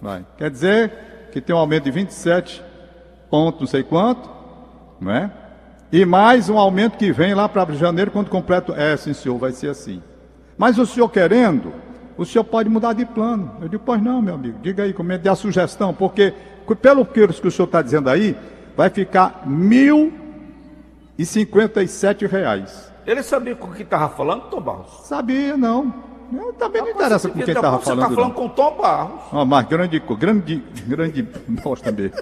Vai. 0.00 0.24
Quer 0.38 0.50
dizer, 0.50 0.92
que 1.32 1.40
tem 1.40 1.54
um 1.54 1.58
aumento 1.58 1.84
de 1.84 1.90
27 1.90 2.62
pontos, 3.30 3.60
não 3.60 3.66
sei 3.66 3.82
quanto, 3.82 4.28
não 5.00 5.12
é? 5.12 5.30
E 5.90 6.06
mais 6.06 6.48
um 6.48 6.58
aumento 6.58 6.96
que 6.96 7.12
vem 7.12 7.34
lá 7.34 7.48
para 7.48 7.70
janeiro, 7.74 8.10
quando 8.10 8.30
completo. 8.30 8.72
É, 8.72 8.96
sim, 8.96 9.12
senhor, 9.12 9.36
vai 9.36 9.52
ser 9.52 9.68
assim. 9.68 10.02
Mas 10.56 10.78
o 10.78 10.86
senhor 10.86 11.08
querendo, 11.08 11.72
o 12.16 12.24
senhor 12.24 12.44
pode 12.44 12.68
mudar 12.68 12.92
de 12.92 13.04
plano. 13.04 13.56
Eu 13.60 13.68
digo, 13.68 13.82
pois 13.84 14.02
não, 14.02 14.20
meu 14.22 14.34
amigo, 14.34 14.58
diga 14.62 14.82
aí, 14.82 14.92
como 14.92 15.12
é, 15.12 15.18
dê 15.18 15.28
a 15.28 15.34
sugestão, 15.34 15.92
porque 15.94 16.32
pelo 16.80 17.04
que 17.04 17.20
o 17.20 17.50
senhor 17.50 17.66
está 17.66 17.82
dizendo 17.82 18.08
aí, 18.08 18.36
vai 18.76 18.88
ficar 18.90 19.42
mil 19.46 20.12
e 21.18 21.26
cinquenta 21.26 21.82
e 21.82 21.88
sete 21.88 22.26
reais. 22.26 22.92
Ele 23.06 23.22
sabia 23.22 23.54
com 23.54 23.68
o 23.68 23.72
que 23.72 23.82
estava 23.82 24.08
falando, 24.08 24.42
Tom 24.42 24.60
Barros? 24.60 25.06
Sabia, 25.06 25.56
não. 25.56 25.92
Eu 26.32 26.52
também 26.54 26.80
não 26.80 26.90
interessa 26.90 27.28
com 27.28 27.34
quem 27.34 27.54
estava 27.54 27.78
falando. 27.78 27.84
Você 27.84 27.92
está 27.92 28.14
falando 28.14 28.34
com 28.34 28.48
Tom 28.48 28.76
Barros. 28.76 29.20
Ah, 29.32 29.44
mas 29.44 29.66
grande, 29.66 30.02
grande, 30.18 30.62
grande 30.86 31.22
bosta 31.62 31.92
mesmo. 31.92 32.16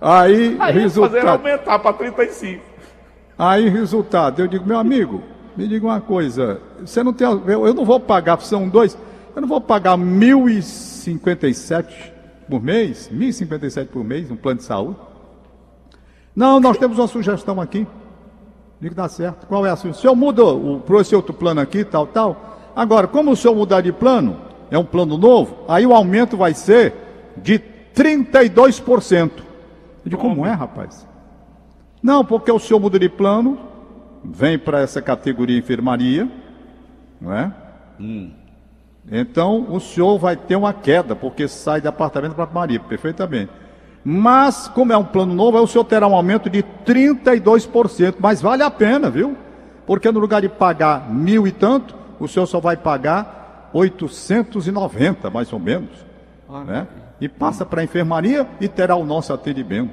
Aí, 0.00 0.56
Aí 0.58 0.74
resultado. 0.74 1.12
Fazer 1.12 1.28
aumentar 1.28 1.78
para 1.78 1.92
35. 1.92 2.62
Aí, 3.38 3.68
resultado, 3.68 4.42
eu 4.42 4.48
digo, 4.48 4.66
meu 4.66 4.78
amigo, 4.78 5.22
me 5.56 5.66
diga 5.68 5.86
uma 5.86 6.00
coisa, 6.00 6.60
você 6.80 7.02
não 7.02 7.12
tem. 7.12 7.26
Eu, 7.26 7.66
eu 7.66 7.74
não 7.74 7.84
vou 7.84 8.00
pagar, 8.00 8.40
são 8.40 8.68
dois, 8.68 8.96
eu 9.34 9.40
não 9.40 9.48
vou 9.48 9.60
pagar 9.60 9.96
1.057 9.96 11.86
por 12.48 12.62
mês, 12.62 13.10
1.057 13.12 13.86
por 13.88 14.04
mês, 14.04 14.30
um 14.30 14.36
plano 14.36 14.58
de 14.58 14.64
saúde. 14.64 14.96
Não, 16.34 16.60
nós 16.60 16.78
temos 16.78 16.98
uma 16.98 17.06
sugestão 17.06 17.60
aqui. 17.60 17.86
Digo, 18.80 18.94
dá 18.94 19.08
certo. 19.08 19.46
Qual 19.46 19.66
é 19.66 19.70
a 19.70 19.76
sugestão? 19.76 19.98
O 19.98 20.02
senhor 20.02 20.16
muda 20.16 20.42
para 20.86 21.00
esse 21.00 21.14
outro 21.14 21.34
plano 21.34 21.60
aqui, 21.60 21.84
tal, 21.84 22.06
tal. 22.06 22.58
Agora, 22.74 23.06
como 23.06 23.32
o 23.32 23.36
senhor 23.36 23.54
mudar 23.54 23.82
de 23.82 23.92
plano, 23.92 24.36
é 24.70 24.78
um 24.78 24.84
plano 24.84 25.18
novo, 25.18 25.64
aí 25.68 25.84
o 25.84 25.92
aumento 25.92 26.36
vai 26.36 26.54
ser 26.54 26.94
de 27.36 27.60
32%. 27.94 29.30
Eu 29.38 29.42
digo, 30.06 30.20
como 30.20 30.46
é, 30.46 30.52
rapaz? 30.52 31.06
Não, 32.02 32.24
porque 32.24 32.50
o 32.50 32.58
senhor 32.58 32.80
muda 32.80 32.98
de 32.98 33.08
plano, 33.08 33.58
vem 34.24 34.58
para 34.58 34.80
essa 34.80 35.00
categoria 35.00 35.58
enfermaria, 35.58 36.28
não 37.20 37.32
é? 37.32 37.52
Hum. 37.98 38.30
Então 39.10 39.66
o 39.70 39.80
senhor 39.80 40.18
vai 40.18 40.36
ter 40.36 40.56
uma 40.56 40.72
queda, 40.72 41.16
porque 41.16 41.48
sai 41.48 41.80
de 41.80 41.88
apartamento 41.88 42.34
para 42.34 42.46
marido, 42.46 42.84
perfeitamente. 42.84 43.50
Mas, 44.02 44.66
como 44.68 44.92
é 44.92 44.96
um 44.96 45.04
plano 45.04 45.34
novo, 45.34 45.58
aí 45.58 45.62
o 45.62 45.66
senhor 45.66 45.84
terá 45.84 46.06
um 46.06 46.14
aumento 46.14 46.48
de 46.48 46.62
32%, 46.62 48.14
mas 48.18 48.40
vale 48.40 48.62
a 48.62 48.70
pena, 48.70 49.10
viu? 49.10 49.36
Porque 49.86 50.10
no 50.10 50.20
lugar 50.20 50.40
de 50.40 50.48
pagar 50.48 51.12
mil 51.12 51.46
e 51.46 51.52
tanto, 51.52 51.94
o 52.18 52.26
senhor 52.26 52.46
só 52.46 52.60
vai 52.60 52.76
pagar 52.76 53.70
890, 53.72 55.28
mais 55.30 55.52
ou 55.52 55.58
menos. 55.58 55.90
Ah, 56.48 56.64
né? 56.64 56.86
E 57.20 57.28
passa 57.28 57.66
para 57.66 57.82
a 57.82 57.84
enfermaria 57.84 58.46
e 58.60 58.68
terá 58.68 58.96
o 58.96 59.04
nosso 59.04 59.32
atendimento. 59.32 59.92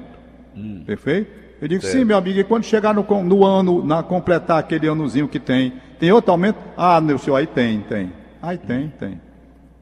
Hum. 0.56 0.82
Perfeito? 0.86 1.30
Eu 1.60 1.66
digo, 1.66 1.84
sim, 1.84 2.04
meu 2.04 2.16
amigo, 2.16 2.38
e 2.38 2.44
quando 2.44 2.64
chegar 2.64 2.94
no, 2.94 3.04
no 3.24 3.44
ano, 3.44 3.84
na 3.84 4.02
completar 4.02 4.58
aquele 4.58 4.88
anozinho 4.88 5.26
que 5.26 5.40
tem, 5.40 5.72
tem 5.98 6.12
outro 6.12 6.30
aumento? 6.30 6.58
Ah, 6.76 7.00
meu 7.00 7.18
senhor, 7.18 7.36
aí 7.36 7.46
tem, 7.46 7.80
tem. 7.80 8.12
Aí 8.40 8.56
tem, 8.56 8.88
tem. 8.90 9.20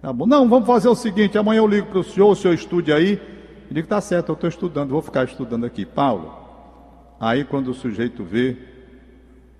Tá 0.00 0.12
bom. 0.12 0.26
Não, 0.26 0.48
vamos 0.48 0.66
fazer 0.66 0.88
o 0.88 0.94
seguinte, 0.94 1.36
amanhã 1.36 1.58
eu 1.58 1.66
ligo 1.66 1.88
para 1.88 1.98
o 1.98 2.04
senhor, 2.04 2.30
o 2.30 2.36
senhor 2.36 2.54
estude 2.54 2.92
aí. 2.92 3.20
Eu 3.68 3.74
digo, 3.74 3.88
tá 3.88 4.00
certo, 4.00 4.30
eu 4.30 4.34
estou 4.34 4.48
estudando, 4.48 4.90
vou 4.90 5.02
ficar 5.02 5.24
estudando 5.24 5.66
aqui. 5.66 5.84
Paulo, 5.84 6.32
aí 7.20 7.44
quando 7.44 7.68
o 7.68 7.74
sujeito 7.74 8.24
vê, 8.24 8.56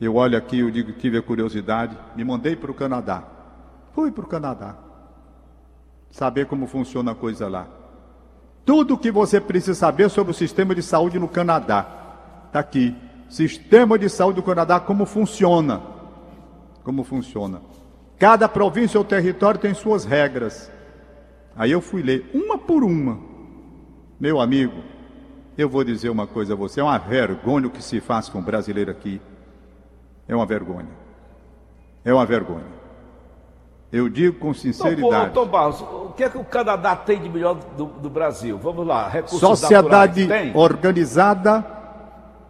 eu 0.01 0.15
olho 0.15 0.39
aqui, 0.39 0.61
eu 0.61 0.71
digo, 0.71 0.93
tive 0.93 1.19
a 1.19 1.23
curiosidade, 1.23 1.97
me 2.15 2.25
mandei 2.25 2.57
para 2.57 2.71
o 2.71 2.75
Canadá. 2.75 3.25
Fui 3.93 4.11
para 4.11 4.25
o 4.25 4.29
Canadá. 4.29 4.77
Saber 6.11 6.47
como 6.47 6.67
funciona 6.67 7.13
a 7.13 7.15
coisa 7.15 7.49
lá. 7.49 7.67
Tudo 8.65 8.95
o 8.95 8.99
que 8.99 9.11
você 9.11 9.41
precisa 9.41 9.75
saber 9.75 10.09
sobre 10.09 10.31
o 10.33 10.35
sistema 10.35 10.75
de 10.75 10.83
saúde 10.83 11.19
no 11.19 11.29
Canadá. 11.29 12.06
Está 12.47 12.61
aqui. 12.61 12.95
Sistema 13.29 13.99
de 13.99 14.09
saúde 14.09 14.37
do 14.37 14.43
Canadá, 14.43 14.79
como 14.79 15.05
funciona. 15.05 15.83
Como 16.83 17.03
funciona. 17.03 17.61
Cada 18.19 18.49
província 18.49 18.99
ou 18.99 19.05
território 19.05 19.61
tem 19.61 19.75
suas 19.75 20.05
regras. 20.05 20.71
Aí 21.57 21.71
eu 21.71 21.81
fui 21.81 22.03
ler 22.03 22.31
uma 22.33 22.57
por 22.57 22.85
uma. 22.85 23.19
Meu 24.19 24.41
amigo, 24.41 24.83
eu 25.59 25.69
vou 25.69 25.85
dizer 25.85 26.09
uma 26.09 26.27
coisa 26.27 26.55
a 26.55 26.57
você: 26.57 26.81
é 26.81 26.85
uma 26.85 26.99
vergonha 26.99 27.67
o 27.67 27.71
que 27.71 27.83
se 27.83 28.01
faz 28.01 28.29
com 28.29 28.39
o 28.39 28.43
brasileiro 28.43 28.91
aqui. 28.91 29.21
É 30.29 30.35
uma 30.35 30.47
vergonha. 30.47 30.89
É 32.05 32.13
uma 32.13 32.25
vergonha. 32.25 32.77
Eu 33.93 34.09
digo 34.09 34.39
com 34.39 34.53
sinceridade. 34.53 35.33
Tom, 35.33 35.47
Barros, 35.47 35.81
o 35.81 36.13
que 36.17 36.25
é 36.25 36.29
que 36.29 36.39
o 36.39 36.45
Canadá 36.45 36.97
tem 36.97 37.21
de 37.21 37.29
melhor 37.29 37.55
do, 37.77 37.87
do 37.87 38.11
Brasil? 38.11 38.59
Vamos 38.59 38.87
lá, 38.87 39.09
recursos 39.09 39.39
Sociedade 39.39 40.29
organizada, 40.55 41.65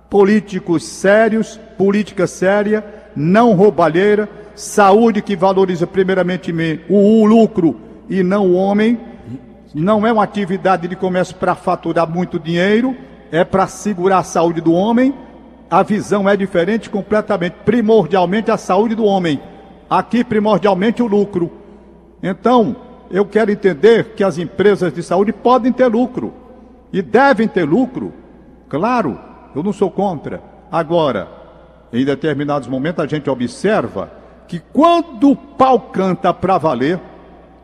políticos 0.08 0.84
sérios, 0.84 1.58
política 1.76 2.26
séria, 2.26 2.84
não 3.14 3.54
roubalheira, 3.54 4.28
saúde 4.54 5.22
que 5.22 5.36
valoriza 5.36 5.86
primeiramente 5.86 6.52
o, 6.88 7.24
lucro 7.26 7.76
e 8.08 8.22
não 8.22 8.48
o 8.48 8.54
homem. 8.54 8.98
Não 9.74 10.06
é 10.06 10.12
uma 10.12 10.24
atividade 10.24 10.88
de 10.88 10.96
comércio 10.96 11.36
para 11.36 11.54
faturar 11.54 12.08
muito 12.08 12.38
dinheiro, 12.38 12.96
é 13.30 13.44
para 13.44 13.66
segurar 13.66 14.18
a 14.18 14.22
saúde 14.22 14.60
do 14.60 14.72
homem. 14.72 15.14
A 15.70 15.82
visão 15.82 16.28
é 16.28 16.36
diferente 16.36 16.88
completamente, 16.88 17.56
primordialmente 17.64 18.50
a 18.50 18.56
saúde 18.56 18.94
do 18.94 19.04
homem. 19.04 19.40
Aqui, 19.90 20.24
primordialmente, 20.24 21.02
o 21.02 21.06
lucro. 21.06 21.52
Então, 22.22 22.76
eu 23.10 23.24
quero 23.24 23.50
entender 23.50 24.14
que 24.16 24.24
as 24.24 24.38
empresas 24.38 24.92
de 24.92 25.02
saúde 25.02 25.32
podem 25.32 25.72
ter 25.72 25.86
lucro 25.86 26.32
e 26.92 27.02
devem 27.02 27.46
ter 27.46 27.64
lucro. 27.64 28.12
Claro, 28.68 29.18
eu 29.56 29.62
não 29.62 29.72
sou 29.72 29.90
contra. 29.90 30.42
Agora, 30.70 31.28
em 31.92 32.04
determinados 32.04 32.68
momentos, 32.68 33.02
a 33.02 33.06
gente 33.06 33.30
observa 33.30 34.10
que 34.46 34.60
quando 34.60 35.30
o 35.30 35.36
pau 35.36 35.80
canta 35.80 36.32
para 36.32 36.58
valer, 36.58 37.00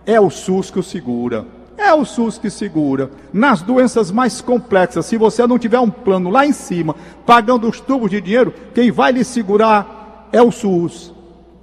é 0.07 0.19
o 0.19 0.31
SUS 0.31 0.71
que 0.71 0.79
o 0.79 0.83
segura. 0.83 1.45
É 1.77 1.93
o 1.93 2.05
SUS 2.05 2.39
que 2.39 2.49
segura. 2.49 3.11
Nas 3.33 3.61
doenças 3.61 4.11
mais 4.11 4.41
complexas, 4.41 5.05
se 5.05 5.19
você 5.19 5.47
não 5.47 5.59
tiver 5.59 5.81
um 5.81 5.91
plano 5.91 6.31
lá 6.31 6.47
em 6.47 6.53
cima, 6.53 6.97
pagando 7.27 7.69
os 7.69 7.79
tubos 7.79 8.11
de 8.11 8.21
dinheiro, 8.21 8.55
quem 8.75 8.91
vai 8.91 9.13
lhe 9.13 9.23
segurar 9.23 10.29
é 10.33 10.41
o 10.41 10.51
SUS. 10.51 11.13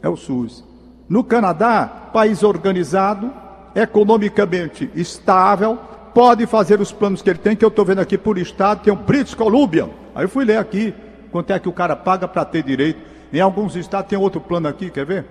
É 0.02 0.08
o 0.08 0.16
SUS. 0.16 0.64
No 1.08 1.24
Canadá, 1.24 1.88
país 2.14 2.44
organizado, 2.44 3.32
economicamente 3.74 4.92
estável, 4.94 5.80
pode 6.14 6.46
fazer 6.46 6.80
os 6.80 6.92
planos 6.92 7.22
que 7.22 7.30
ele 7.30 7.40
tem, 7.40 7.56
que 7.56 7.66
eu 7.66 7.70
estou 7.70 7.86
vendo 7.86 8.00
aqui 8.00 8.18
por 8.18 8.38
estado, 8.38 8.84
tem 8.84 8.94
o 8.94 8.96
British 8.96 9.34
Columbia. 9.34 9.90
Aí 10.20 10.26
eu 10.26 10.30
fui 10.30 10.44
ler 10.44 10.58
aqui 10.58 10.94
quanto 11.32 11.54
é 11.54 11.58
que 11.58 11.70
o 11.70 11.72
cara 11.72 11.96
paga 11.96 12.28
para 12.28 12.44
ter 12.44 12.62
direito. 12.62 13.00
Em 13.32 13.40
alguns 13.40 13.78
estados 13.78 14.10
tem 14.10 14.20
outro 14.20 14.42
plano 14.42 14.68
aqui, 14.68 14.90
quer 14.90 15.06
ver? 15.06 15.26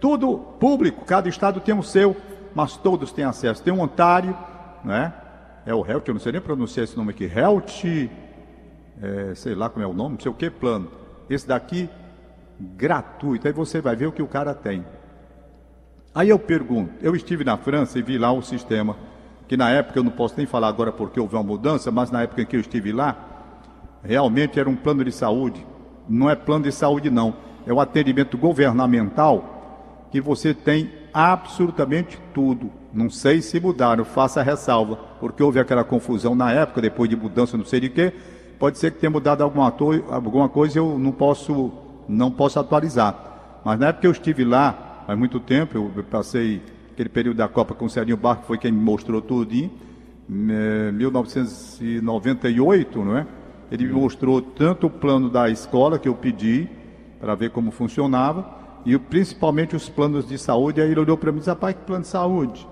Tudo 0.00 0.36
público, 0.36 1.04
cada 1.04 1.28
estado 1.28 1.60
tem 1.60 1.72
o 1.78 1.82
seu, 1.82 2.16
mas 2.52 2.76
todos 2.76 3.12
têm 3.12 3.24
acesso. 3.24 3.62
Tem 3.62 3.72
um 3.72 3.80
Ontário, 3.80 4.36
né? 4.84 5.12
É 5.64 5.72
o 5.72 5.86
Health, 5.86 6.02
eu 6.08 6.14
não 6.14 6.20
sei 6.20 6.32
nem 6.32 6.40
pronunciar 6.40 6.82
esse 6.82 6.96
nome 6.96 7.10
aqui, 7.10 7.24
Health, 7.24 7.84
é, 9.00 9.32
sei 9.36 9.54
lá 9.54 9.70
como 9.70 9.84
é 9.84 9.86
o 9.86 9.92
nome, 9.92 10.16
não 10.16 10.20
sei 10.20 10.32
o 10.32 10.34
que 10.34 10.50
plano. 10.50 10.90
Esse 11.30 11.46
daqui, 11.46 11.88
gratuito. 12.58 13.46
Aí 13.46 13.52
você 13.52 13.80
vai 13.80 13.94
ver 13.94 14.06
o 14.06 14.12
que 14.12 14.24
o 14.24 14.26
cara 14.26 14.52
tem. 14.54 14.84
Aí 16.12 16.30
eu 16.30 16.38
pergunto, 16.38 16.94
eu 17.00 17.14
estive 17.14 17.44
na 17.44 17.56
França 17.56 17.96
e 17.96 18.02
vi 18.02 18.18
lá 18.18 18.32
o 18.32 18.42
sistema, 18.42 18.96
que 19.46 19.56
na 19.56 19.70
época 19.70 20.00
eu 20.00 20.02
não 20.02 20.10
posso 20.10 20.34
nem 20.36 20.46
falar 20.46 20.66
agora 20.66 20.90
porque 20.90 21.20
houve 21.20 21.36
uma 21.36 21.44
mudança, 21.44 21.92
mas 21.92 22.10
na 22.10 22.22
época 22.22 22.42
em 22.42 22.46
que 22.46 22.56
eu 22.56 22.60
estive 22.60 22.90
lá, 22.90 23.28
realmente 24.02 24.58
era 24.58 24.68
um 24.68 24.76
plano 24.76 25.04
de 25.04 25.12
saúde 25.12 25.64
não 26.08 26.28
é 26.28 26.34
plano 26.34 26.64
de 26.64 26.72
saúde, 26.72 27.08
não. 27.10 27.34
É 27.66 27.72
o 27.72 27.80
atendimento 27.80 28.36
governamental 28.36 30.08
que 30.10 30.20
você 30.20 30.52
tem 30.52 30.90
absolutamente 31.14 32.20
tudo. 32.34 32.70
Não 32.92 33.08
sei 33.08 33.40
se 33.40 33.58
mudaram, 33.58 34.04
faça 34.04 34.40
a 34.40 34.42
ressalva, 34.42 34.96
porque 35.20 35.42
houve 35.42 35.58
aquela 35.58 35.82
confusão 35.84 36.34
na 36.34 36.52
época, 36.52 36.82
depois 36.82 37.08
de 37.08 37.16
mudança, 37.16 37.56
não 37.56 37.64
sei 37.64 37.80
de 37.80 37.88
quê. 37.88 38.12
Pode 38.58 38.76
ser 38.78 38.92
que 38.92 38.98
tenha 38.98 39.10
mudado 39.10 39.42
alguma, 39.42 39.74
alguma 40.10 40.46
coisa 40.48 40.78
eu 40.78 40.98
não 40.98 41.12
posso, 41.12 41.72
não 42.08 42.30
posso 42.30 42.60
atualizar. 42.60 43.60
Mas 43.64 43.78
na 43.78 43.88
época 43.88 44.06
eu 44.06 44.12
estive 44.12 44.44
lá, 44.44 45.04
há 45.08 45.16
muito 45.16 45.40
tempo, 45.40 45.90
eu 45.96 46.04
passei 46.04 46.60
aquele 46.92 47.08
período 47.08 47.38
da 47.38 47.48
Copa 47.48 47.74
com 47.74 47.86
o 47.86 47.90
Serginho 47.90 48.18
Barco, 48.18 48.44
foi 48.46 48.58
quem 48.58 48.70
me 48.70 48.84
mostrou 48.84 49.22
tudo, 49.22 49.54
em 49.54 49.70
1998, 50.28 53.04
não 53.04 53.16
é? 53.16 53.26
Ele 53.72 53.86
me 53.86 53.92
mostrou 53.92 54.42
tanto 54.42 54.86
o 54.86 54.90
plano 54.90 55.30
da 55.30 55.48
escola 55.48 55.98
que 55.98 56.06
eu 56.06 56.14
pedi 56.14 56.68
para 57.18 57.34
ver 57.34 57.48
como 57.52 57.70
funcionava 57.70 58.46
e 58.84 58.98
principalmente 58.98 59.74
os 59.74 59.88
planos 59.88 60.28
de 60.28 60.36
saúde. 60.36 60.82
Aí 60.82 60.90
ele 60.90 61.00
olhou 61.00 61.16
para 61.16 61.32
mim 61.32 61.38
e 61.38 61.40
disse: 61.40 61.48
Rapaz, 61.48 61.74
que 61.74 61.80
plano 61.86 62.02
de 62.02 62.08
saúde? 62.08 62.68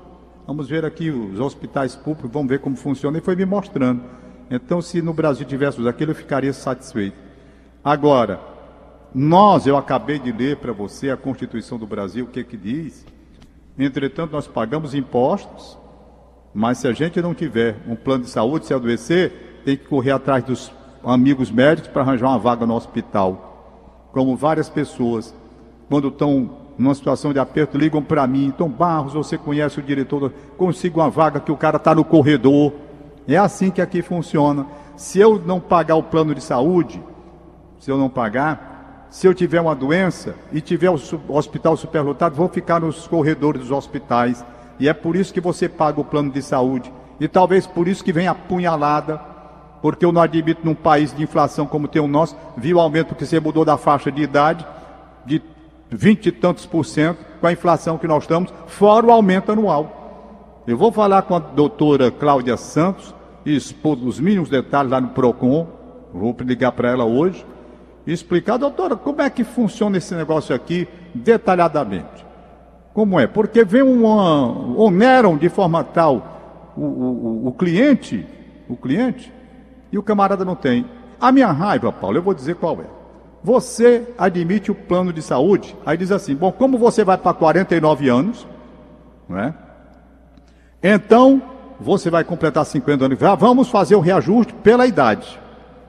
Vamos 0.47 0.69
ver 0.69 0.85
aqui 0.85 1.09
os 1.09 1.41
hospitais 1.41 1.97
públicos, 1.97 2.31
vamos 2.31 2.51
ver 2.51 2.59
como 2.59 2.77
funciona. 2.77 3.17
E 3.17 3.23
foi 3.23 3.35
me 3.35 3.47
mostrando. 3.47 4.03
Então, 4.51 4.83
se 4.83 5.01
no 5.01 5.15
Brasil 5.15 5.47
tivéssemos 5.47 5.87
aquilo, 5.87 6.11
eu 6.11 6.15
ficaria 6.15 6.53
satisfeito. 6.53 7.17
Agora, 7.83 8.39
nós, 9.15 9.67
eu 9.67 9.79
acabei 9.79 10.19
de 10.19 10.31
ler 10.31 10.59
para 10.59 10.73
você 10.73 11.09
a 11.09 11.17
Constituição 11.17 11.79
do 11.79 11.87
Brasil, 11.87 12.27
o 12.27 12.29
que 12.29 12.45
que 12.45 12.59
diz? 12.59 13.07
Entretanto, 13.79 14.33
nós 14.33 14.47
pagamos 14.47 14.95
impostos, 14.95 15.79
mas 16.53 16.77
se 16.77 16.87
a 16.87 16.93
gente 16.93 17.23
não 17.23 17.33
tiver 17.33 17.77
um 17.89 17.97
plano 17.97 18.25
de 18.25 18.31
saúde, 18.31 18.67
se 18.67 18.75
adoecer, 18.75 19.63
tem 19.65 19.79
que 19.79 19.87
correr 19.87 20.11
atrás 20.11 20.45
dos 20.45 20.71
amigos 21.05 21.51
médicos 21.51 21.91
para 21.91 22.03
arranjar 22.03 22.29
uma 22.29 22.39
vaga 22.39 22.67
no 22.67 22.75
hospital. 22.75 24.09
Como 24.13 24.37
várias 24.37 24.69
pessoas, 24.69 25.35
quando 25.89 26.09
estão 26.09 26.51
numa 26.77 26.95
situação 26.95 27.33
de 27.33 27.39
aperto, 27.39 27.77
ligam 27.77 28.03
para 28.03 28.27
mim, 28.27 28.47
então 28.47 28.69
Barros, 28.69 29.13
você 29.13 29.37
conhece 29.37 29.79
o 29.79 29.83
diretor, 29.83 30.33
consigo 30.57 31.01
uma 31.01 31.11
vaga 31.11 31.41
que 31.41 31.53
o 31.53 31.57
cara 31.57 31.77
está 31.77 31.95
no 31.95 32.05
corredor. 32.05 32.73
É 33.29 33.37
assim 33.37 33.71
que 33.71 33.83
aqui 33.83 34.03
funciona. 34.03 34.67
Se 34.97 35.19
eu 35.19 35.39
não 35.39 35.61
pagar 35.61 35.97
o 35.97 36.03
plano 36.03 36.35
de 36.35 36.43
saúde, 36.43 37.03
se 37.79 37.91
eu 37.91 37.97
não 37.97 38.09
pagar, 38.09 39.07
se 39.11 39.27
eu 39.27 39.35
tiver 39.35 39.61
uma 39.61 39.75
doença 39.75 40.35
e 40.53 40.61
tiver 40.61 40.91
o 40.91 40.99
hospital 41.29 41.77
superlotado, 41.77 42.35
vou 42.35 42.49
ficar 42.49 42.81
nos 42.81 43.07
corredores 43.07 43.63
dos 43.63 43.71
hospitais. 43.71 44.45
E 44.79 44.89
é 44.89 44.95
por 44.95 45.17
isso 45.17 45.33
que 45.33 45.41
você 45.41 45.69
paga 45.69 46.01
o 46.01 46.05
plano 46.05 46.31
de 46.31 46.43
saúde. 46.43 46.93
E 47.19 47.29
talvez 47.29 47.67
por 47.67 47.87
isso 47.87 48.03
que 48.03 48.13
vem 48.13 48.29
a 48.29 48.35
punhalada 48.35 49.21
porque 49.83 50.05
eu 50.05 50.13
não 50.13 50.21
admito 50.21 50.61
num 50.65 50.75
país 50.75 51.15
de 51.15 51.23
inflação 51.23 51.67
como 51.67 51.89
tem 51.89 52.03
o 52.03 52.09
nosso, 52.09 52.37
viu 52.57 52.77
o 52.77 52.81
aumento 52.81 53.15
que 53.15 53.27
você 53.27 53.41
mudou 53.41 53.65
da 53.65 53.77
faixa 53.77 54.11
de 54.11 54.23
idade 54.23 54.67
de 55.25 55.43
20 55.91 56.27
e 56.27 56.33
tantos 56.33 56.67
por 56.67 56.85
cento 56.85 57.19
com 57.41 57.47
a 57.47 57.53
inflação 57.53 57.99
que 57.99 58.07
nós 58.07 58.25
estamos, 58.25 58.53
fora 58.67 59.07
o 59.07 59.11
aumento 59.11 59.53
anual. 59.53 60.63
Eu 60.67 60.77
vou 60.77 60.93
falar 60.93 61.23
com 61.23 61.35
a 61.35 61.39
doutora 61.39 62.11
Cláudia 62.11 62.57
Santos 62.57 63.15
e 63.45 63.57
expor 63.57 63.99
os 63.99 64.21
mínimos 64.21 64.51
detalhes 64.51 64.91
lá 64.91 65.01
no 65.01 65.09
PROCON, 65.09 65.67
vou 66.13 66.37
ligar 66.41 66.73
para 66.73 66.91
ela 66.91 67.05
hoje, 67.05 67.45
e 68.07 68.13
explicar, 68.13 68.57
doutora, 68.57 68.97
como 68.97 69.23
é 69.23 69.31
que 69.31 69.45
funciona 69.45 69.97
esse 69.97 70.15
negócio 70.15 70.55
aqui 70.55 70.87
detalhadamente. 71.15 72.27
Como 72.93 73.19
é? 73.19 73.27
Porque 73.27 73.65
vem 73.65 73.83
uma, 73.83 74.47
oneram 74.77 75.37
de 75.37 75.49
forma 75.49 75.83
tal 75.85 76.73
o, 76.77 76.83
o, 76.83 77.49
o 77.49 77.53
cliente, 77.53 78.27
o 78.69 78.77
cliente, 78.77 79.33
e 79.93 79.99
o 79.99 80.03
camarada 80.03 80.45
não 80.45 80.55
tem. 80.55 80.85
A 81.21 81.31
minha 81.31 81.51
raiva, 81.53 81.93
Paulo, 81.93 82.19
eu 82.19 82.23
vou 82.23 82.35
dizer 82.35 82.57
qual 82.57 82.81
é. 82.81 82.87
Você 83.43 84.07
admite 84.19 84.71
o 84.71 84.75
plano 84.75 85.13
de 85.13 85.23
saúde, 85.23 85.75
aí 85.85 85.97
diz 85.97 86.13
assim: 86.13 86.35
bom, 86.35 86.53
como 86.53 86.79
você 86.79 87.05
vai 87.05 87.17
para 87.17 87.33
49 87.33 88.09
anos, 88.09 88.47
não 89.29 89.39
é? 89.39 89.55
Então, 90.83 91.43
você 91.81 92.11
vai 92.11 92.25
completar 92.25 92.65
50 92.65 93.05
anos, 93.05 93.23
ah, 93.23 93.35
vamos 93.35 93.69
fazer 93.69 93.95
o 93.95 94.01
reajuste 94.01 94.53
pela 94.55 94.87
idade, 94.87 95.41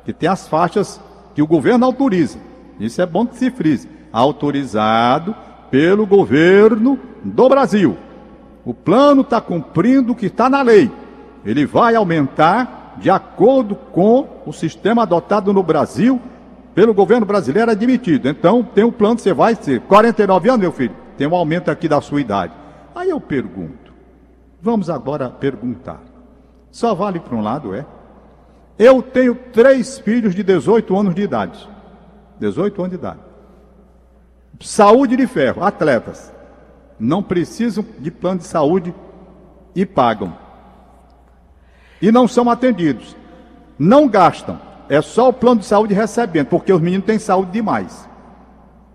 que 0.05 0.13
tem 0.13 0.29
as 0.29 0.48
faixas 0.48 1.01
que 1.34 1.41
o 1.41 1.48
governo 1.48 1.86
autoriza. 1.86 2.39
Isso 2.79 3.01
é 3.01 3.05
bom 3.05 3.25
que 3.25 3.38
se 3.38 3.51
frise. 3.51 3.89
Autorizado 4.12 5.36
pelo 5.70 6.05
governo 6.05 7.00
do 7.24 7.48
Brasil. 7.48 7.98
O 8.65 8.74
plano 8.74 9.22
está 9.22 9.39
cumprindo 9.39 10.12
o 10.12 10.15
que 10.15 10.25
está 10.25 10.50
na 10.50 10.62
lei. 10.62 10.91
Ele 11.46 11.65
vai 11.65 11.96
aumentar 11.96 12.80
de 12.98 13.10
acordo 13.10 13.75
com 13.75 14.27
o 14.45 14.51
sistema 14.51 15.03
adotado 15.03 15.53
no 15.53 15.63
Brasil 15.63 16.19
pelo 16.74 16.93
governo 16.93 17.25
brasileiro 17.25 17.71
admitido. 17.71 18.29
Então, 18.29 18.63
tem 18.63 18.83
um 18.83 18.91
plano, 18.91 19.19
você 19.19 19.33
vai 19.33 19.55
ser 19.55 19.81
49 19.81 20.50
anos, 20.50 20.62
meu 20.62 20.71
filho, 20.71 20.95
tem 21.17 21.27
um 21.27 21.36
aumento 21.36 21.69
aqui 21.69 21.88
da 21.88 22.01
sua 22.01 22.21
idade. 22.21 22.53
Aí 22.95 23.10
eu 23.10 23.19
pergunto, 23.19 23.93
vamos 24.62 24.89
agora 24.89 25.29
perguntar. 25.29 26.01
Só 26.71 26.95
vale 26.95 27.19
para 27.19 27.36
um 27.36 27.41
lado, 27.41 27.75
é? 27.75 27.86
Eu 28.79 29.01
tenho 29.01 29.36
três 29.36 30.00
filhos 30.00 30.33
de 30.33 30.43
18 30.43 30.98
anos 30.98 31.13
de 31.13 31.21
idade. 31.21 31.69
18 32.39 32.81
anos 32.81 32.89
de 32.91 32.98
idade. 32.98 33.19
Saúde 34.60 35.15
de 35.15 35.27
ferro, 35.27 35.63
atletas. 35.63 36.33
Não 37.00 37.21
precisam 37.21 37.86
de 38.00 38.10
plano 38.10 38.39
de 38.39 38.45
saúde 38.45 38.93
e 39.75 39.86
pagam. 39.86 40.36
E 42.01 42.12
não 42.12 42.27
são 42.27 42.50
atendidos. 42.50 43.15
Não 43.77 44.08
gastam. 44.08 44.60
É 44.89 45.01
só 45.01 45.29
o 45.29 45.34
plano 45.34 45.62
de 45.62 45.65
saúde 45.65 45.93
recebendo, 45.93 46.48
porque 46.48 46.74
os 46.74 46.81
meninos 46.81 47.05
têm 47.05 47.20
saúde 47.20 47.51
demais. 47.51 48.10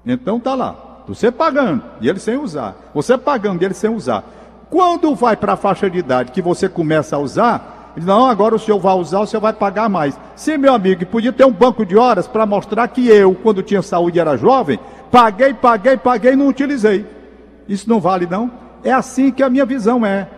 Então 0.04 0.38
tá 0.38 0.54
lá. 0.54 1.02
Você 1.08 1.30
pagando 1.30 1.82
e 2.00 2.08
ele 2.08 2.18
sem 2.18 2.36
usar. 2.36 2.76
Você 2.92 3.16
pagando 3.16 3.62
e 3.62 3.64
ele 3.64 3.74
sem 3.74 3.90
usar. 3.90 4.24
Quando 4.68 5.14
vai 5.14 5.36
para 5.36 5.52
a 5.52 5.56
faixa 5.56 5.88
de 5.88 5.98
idade 5.98 6.32
que 6.32 6.42
você 6.42 6.68
começa 6.68 7.16
a 7.16 7.18
usar, 7.18 7.94
não, 7.96 8.26
agora 8.26 8.54
o 8.54 8.58
senhor 8.58 8.78
vai 8.78 8.94
usar, 8.94 9.20
o 9.20 9.26
senhor 9.26 9.40
vai 9.40 9.52
pagar 9.52 9.88
mais. 9.88 10.18
Sim, 10.34 10.58
meu 10.58 10.74
amigo, 10.74 11.06
podia 11.06 11.32
ter 11.32 11.46
um 11.46 11.52
banco 11.52 11.86
de 11.86 11.96
horas 11.96 12.26
para 12.26 12.44
mostrar 12.44 12.86
que 12.88 13.08
eu, 13.08 13.34
quando 13.34 13.62
tinha 13.62 13.80
saúde 13.80 14.18
e 14.18 14.20
era 14.20 14.36
jovem, 14.36 14.78
paguei, 15.10 15.54
paguei, 15.54 15.96
paguei 15.96 16.32
e 16.32 16.36
não 16.36 16.48
utilizei. 16.48 17.06
Isso 17.68 17.88
não 17.88 18.00
vale, 18.00 18.26
não? 18.26 18.50
É 18.84 18.92
assim 18.92 19.30
que 19.30 19.42
a 19.42 19.48
minha 19.48 19.64
visão 19.64 20.04
é. 20.04 20.28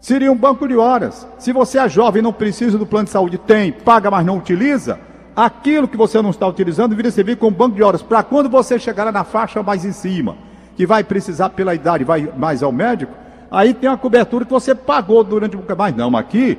Seria 0.00 0.30
um 0.30 0.36
banco 0.36 0.66
de 0.68 0.76
horas. 0.76 1.26
Se 1.38 1.52
você 1.52 1.78
é 1.78 1.88
jovem 1.88 2.20
e 2.20 2.22
não 2.22 2.32
precisa 2.32 2.78
do 2.78 2.86
plano 2.86 3.06
de 3.06 3.10
saúde, 3.10 3.38
tem, 3.38 3.72
paga, 3.72 4.10
mas 4.10 4.24
não 4.24 4.38
utiliza, 4.38 4.98
aquilo 5.34 5.88
que 5.88 5.96
você 5.96 6.22
não 6.22 6.30
está 6.30 6.46
utilizando 6.46 6.90
deveria 6.90 7.10
servir 7.10 7.36
como 7.36 7.56
banco 7.56 7.76
de 7.76 7.82
horas 7.82 8.02
para 8.02 8.22
quando 8.22 8.48
você 8.48 8.78
chegar 8.78 9.10
na 9.12 9.24
faixa 9.24 9.62
mais 9.62 9.84
em 9.84 9.92
cima, 9.92 10.36
que 10.76 10.86
vai 10.86 11.02
precisar 11.02 11.50
pela 11.50 11.74
idade, 11.74 12.04
vai 12.04 12.32
mais 12.36 12.62
ao 12.62 12.72
médico, 12.72 13.12
aí 13.50 13.74
tem 13.74 13.90
a 13.90 13.96
cobertura 13.96 14.44
que 14.44 14.52
você 14.52 14.74
pagou 14.74 15.22
durante 15.24 15.56
o 15.56 15.64
mas 15.76 15.94
não, 15.94 16.16
aqui 16.16 16.58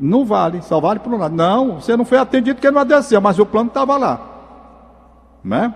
não 0.00 0.24
vale, 0.24 0.62
só 0.62 0.80
vale 0.80 0.98
por 0.98 1.12
um 1.12 1.18
lado. 1.18 1.36
Não, 1.36 1.80
você 1.80 1.96
não 1.96 2.06
foi 2.06 2.16
atendido 2.16 2.56
porque 2.56 2.70
não 2.70 2.80
adesceu, 2.80 3.20
mas 3.20 3.38
o 3.38 3.44
plano 3.44 3.68
estava 3.68 3.96
lá. 3.98 4.20
Né? 5.44 5.74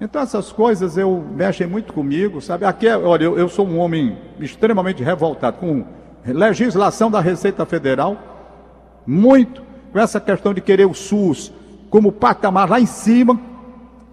Então 0.00 0.20
essas 0.20 0.52
coisas 0.52 0.98
eu 0.98 1.24
mexem 1.34 1.66
muito 1.66 1.92
comigo, 1.92 2.40
sabe? 2.42 2.66
Aqui, 2.66 2.86
é, 2.86 2.96
olha, 2.96 3.24
eu, 3.24 3.38
eu 3.38 3.48
sou 3.48 3.66
um 3.66 3.78
homem 3.78 4.18
extremamente 4.38 5.02
revoltado 5.02 5.56
com 5.58 5.84
legislação 6.26 7.10
da 7.10 7.20
Receita 7.20 7.66
Federal, 7.66 8.16
muito 9.06 9.62
com 9.92 9.98
essa 9.98 10.20
questão 10.20 10.54
de 10.54 10.60
querer 10.60 10.86
o 10.86 10.94
SUS 10.94 11.52
como 11.90 12.10
patamar 12.10 12.68
lá 12.68 12.80
em 12.80 12.86
cima. 12.86 13.38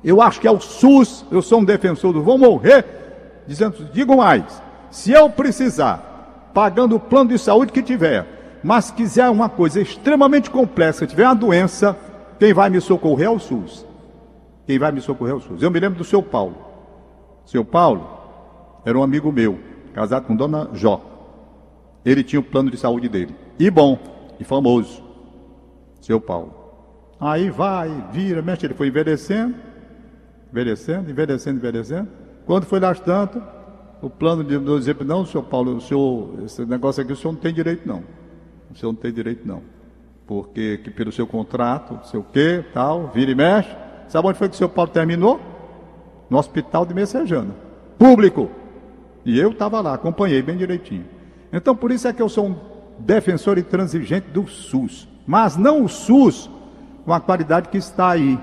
Eu 0.03 0.22
acho 0.22 0.39
que 0.39 0.48
é 0.48 0.51
o 0.51 0.60
SUS, 0.60 1.25
eu 1.32 1.41
sou 1.41 1.60
um 1.60 1.65
defensor 1.65 2.13
do 2.13 2.22
vou 2.22 2.38
morrer, 2.38 2.86
dizendo, 3.48 3.89
digo 3.94 4.18
mais, 4.18 4.62
se 4.89 5.12
eu 5.12 5.30
precisar, 5.30 6.50
pagando 6.53 6.96
o 6.96 7.00
plano 7.00 7.30
de 7.30 7.39
saúde 7.39 7.72
que 7.72 7.82
tiver, 7.82 8.60
mas 8.63 8.91
quiser 8.91 9.30
uma 9.30 9.50
coisa 9.50 9.81
extremamente 9.81 10.50
complexa, 10.50 11.07
tiver 11.07 11.25
uma 11.25 11.36
doença, 11.36 11.98
quem 12.40 12.53
vai 12.53 12.70
me 12.70 12.81
socorrer 12.81 13.27
é 13.27 13.29
o 13.29 13.40
SUS. 13.40 13.86
Quem 14.68 14.77
vai 14.77 14.92
me 14.92 15.01
socorrer 15.01 15.33
é 15.33 15.38
o 15.38 15.42
SUS. 15.42 15.62
Eu 15.62 15.72
me 15.72 15.79
lembro 15.79 15.98
do 15.98 16.03
seu 16.03 16.22
Paulo. 16.22 16.55
Seu 17.46 17.66
Paulo 17.66 18.07
era 18.86 18.98
um 18.98 19.03
amigo 19.03 19.31
meu, 19.31 19.59
casado 19.94 20.25
com 20.25 20.36
Dona 20.36 20.70
Jó. 20.74 21.11
Ele 22.05 22.24
tinha 22.24 22.40
o 22.40 22.44
plano 22.44 22.72
de 22.72 22.77
saúde 22.77 23.07
dele. 23.07 23.35
E 23.59 23.70
bom, 23.70 23.98
e 24.40 24.44
famoso. 24.44 25.03
Seu 26.01 26.20
Paulo. 26.20 26.55
Aí 27.20 27.50
vai, 27.51 27.90
vira, 28.11 28.42
mexe, 28.42 28.66
ele 28.66 28.74
foi 28.74 28.87
envelhecendo, 28.87 29.55
envelhecendo, 30.50 31.11
envelhecendo, 31.11 31.57
envelhecendo. 31.59 32.09
Quando 32.46 32.66
foi 32.66 32.79
das 32.79 33.00
tantas, 33.00 33.44
o 34.01 34.09
plano 34.09 34.44
de 34.44 34.57
dizer, 34.57 34.98
não, 35.05 35.25
senhor 35.25 35.44
Paulo, 35.44 35.75
o 35.75 35.81
senhor, 35.81 36.44
esse 36.44 36.66
negócio 36.66 37.03
aqui 37.03 37.14
o 37.14 37.16
senhor 37.16 37.33
não 37.33 37.40
tem 37.40 37.53
direito 37.53 37.87
não. 37.87 38.03
O 38.72 38.75
senhor 38.75 38.92
não 38.92 39.00
tem 39.00 39.14
direito 39.14 39.48
não. 39.48 39.61
Porque 40.25 40.79
que 40.79 40.90
pelo 40.90 41.11
seu 41.11 41.27
contrato, 41.27 42.00
sei 42.07 42.20
o 42.20 42.24
quê, 42.24 42.66
tal, 42.74 43.11
vira 43.14 43.29
e 43.29 43.35
mexe. 43.35 43.70
Sabe 44.07 44.27
onde 44.27 44.40
foi 44.40 44.50
que 44.50 44.55
o 44.55 44.57
senhor 44.57 44.70
Paulo 44.70 44.90
terminou? 44.90 45.40
No 46.29 46.37
hospital 46.40 46.85
de 46.85 46.94
Messejana. 46.94 47.53
Público. 48.00 48.50
E 49.24 49.40
eu 49.40 49.51
estava 49.51 49.79
lá, 49.79 49.94
acompanhei 49.94 50.42
bem 50.42 50.57
direitinho. 50.57 51.05
Então, 51.51 51.75
por 51.75 51.92
isso 51.92 52.07
é 52.07 52.14
que 52.14 52.22
eu 52.22 52.29
sou 52.29 52.48
um 52.48 52.55
defensor 53.00 53.57
intransigente 53.57 54.29
do 54.29 54.48
SUS. 54.48 55.07
Mas 55.25 55.57
não 55.57 55.83
o 55.83 55.90
SUS 55.90 56.50
com 57.05 57.14
a 57.14 57.20
qualidade 57.20 57.70
que 57.70 57.77
está 57.77 58.09
aí. 58.09 58.40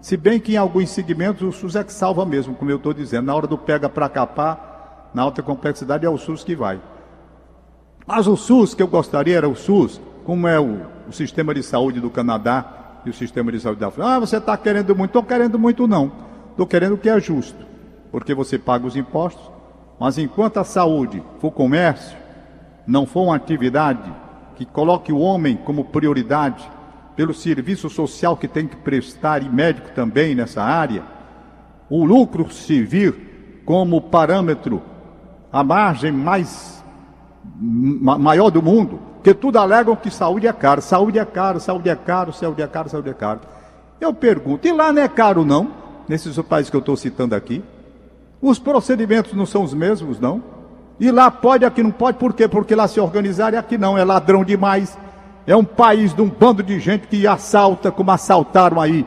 Se 0.00 0.16
bem 0.16 0.38
que 0.38 0.54
em 0.54 0.56
alguns 0.56 0.90
segmentos 0.90 1.42
o 1.42 1.52
SUS 1.52 1.76
é 1.76 1.84
que 1.84 1.92
salva 1.92 2.24
mesmo, 2.24 2.54
como 2.54 2.70
eu 2.70 2.76
estou 2.76 2.92
dizendo. 2.92 3.26
Na 3.26 3.34
hora 3.34 3.46
do 3.46 3.58
pega 3.58 3.88
para 3.88 4.08
capar, 4.08 5.10
na 5.14 5.22
alta 5.22 5.42
complexidade, 5.42 6.06
é 6.06 6.10
o 6.10 6.18
SUS 6.18 6.44
que 6.44 6.54
vai. 6.54 6.80
Mas 8.06 8.26
o 8.26 8.36
SUS 8.36 8.74
que 8.74 8.82
eu 8.82 8.88
gostaria 8.88 9.36
era 9.36 9.48
o 9.48 9.56
SUS, 9.56 10.00
como 10.24 10.46
é 10.46 10.58
o, 10.58 10.82
o 11.08 11.12
sistema 11.12 11.52
de 11.54 11.62
saúde 11.62 12.00
do 12.00 12.10
Canadá 12.10 13.00
e 13.04 13.10
o 13.10 13.12
sistema 13.12 13.50
de 13.50 13.60
saúde 13.60 13.80
da 13.80 13.90
França. 13.90 14.10
Ah, 14.10 14.18
você 14.18 14.36
está 14.36 14.56
querendo 14.56 14.94
muito. 14.94 15.10
Estou 15.10 15.22
querendo 15.22 15.58
muito, 15.58 15.86
não. 15.86 16.12
Estou 16.50 16.66
querendo 16.66 16.94
o 16.94 16.98
que 16.98 17.08
é 17.08 17.20
justo. 17.20 17.66
Porque 18.10 18.34
você 18.34 18.58
paga 18.58 18.86
os 18.86 18.96
impostos, 18.96 19.50
mas 19.98 20.18
enquanto 20.18 20.58
a 20.58 20.64
saúde 20.64 21.22
for 21.40 21.50
comércio, 21.50 22.16
não 22.86 23.06
for 23.06 23.24
uma 23.24 23.36
atividade 23.36 24.12
que 24.56 24.64
coloque 24.64 25.12
o 25.12 25.18
homem 25.18 25.56
como 25.56 25.84
prioridade, 25.84 26.68
pelo 27.14 27.34
serviço 27.34 27.90
social 27.90 28.36
que 28.36 28.46
tem 28.46 28.66
que 28.66 28.76
prestar 28.76 29.42
e 29.42 29.48
médico 29.48 29.90
também 29.94 30.36
nessa 30.36 30.62
área, 30.62 31.02
o 31.90 32.04
lucro 32.04 32.50
servir 32.50 33.62
como 33.64 34.00
parâmetro, 34.00 34.80
a 35.52 35.64
margem 35.64 36.12
mais 36.12 36.82
maior 37.60 38.50
do 38.50 38.62
mundo, 38.62 39.00
que 39.22 39.34
tudo 39.34 39.58
alegam 39.58 39.96
que 39.96 40.10
saúde 40.10 40.46
é 40.46 40.52
caro, 40.52 40.80
saúde 40.80 41.18
é 41.18 41.24
caro, 41.24 41.60
saúde 41.60 41.88
é 41.88 41.96
caro, 41.96 42.32
saúde 42.32 42.62
é 42.62 42.66
caro, 42.66 42.88
saúde 42.88 43.10
é 43.10 43.14
caro. 43.14 43.40
Eu 44.00 44.14
pergunto, 44.14 44.66
e 44.68 44.72
lá 44.72 44.92
não 44.92 45.02
é 45.02 45.08
caro 45.08 45.44
não, 45.44 45.72
nesses 46.08 46.38
países 46.42 46.70
que 46.70 46.76
eu 46.76 46.80
estou 46.80 46.96
citando 46.96 47.34
aqui? 47.34 47.64
Os 48.40 48.58
procedimentos 48.58 49.32
não 49.34 49.46
são 49.46 49.62
os 49.62 49.74
mesmos, 49.74 50.20
não? 50.20 50.42
E 51.00 51.10
lá 51.10 51.30
pode, 51.30 51.64
aqui 51.64 51.82
não 51.82 51.90
pode, 51.90 52.18
por 52.18 52.32
quê? 52.32 52.48
Porque 52.48 52.74
lá 52.74 52.88
se 52.88 53.00
organizaram 53.00 53.56
e 53.56 53.58
aqui 53.58 53.78
não, 53.78 53.96
é 53.96 54.04
ladrão 54.04 54.44
demais. 54.44 54.98
É 55.46 55.56
um 55.56 55.64
país 55.64 56.12
de 56.12 56.20
um 56.20 56.28
bando 56.28 56.62
de 56.62 56.78
gente 56.78 57.06
que 57.06 57.26
assalta, 57.26 57.90
como 57.90 58.10
assaltaram 58.10 58.80
aí 58.80 59.06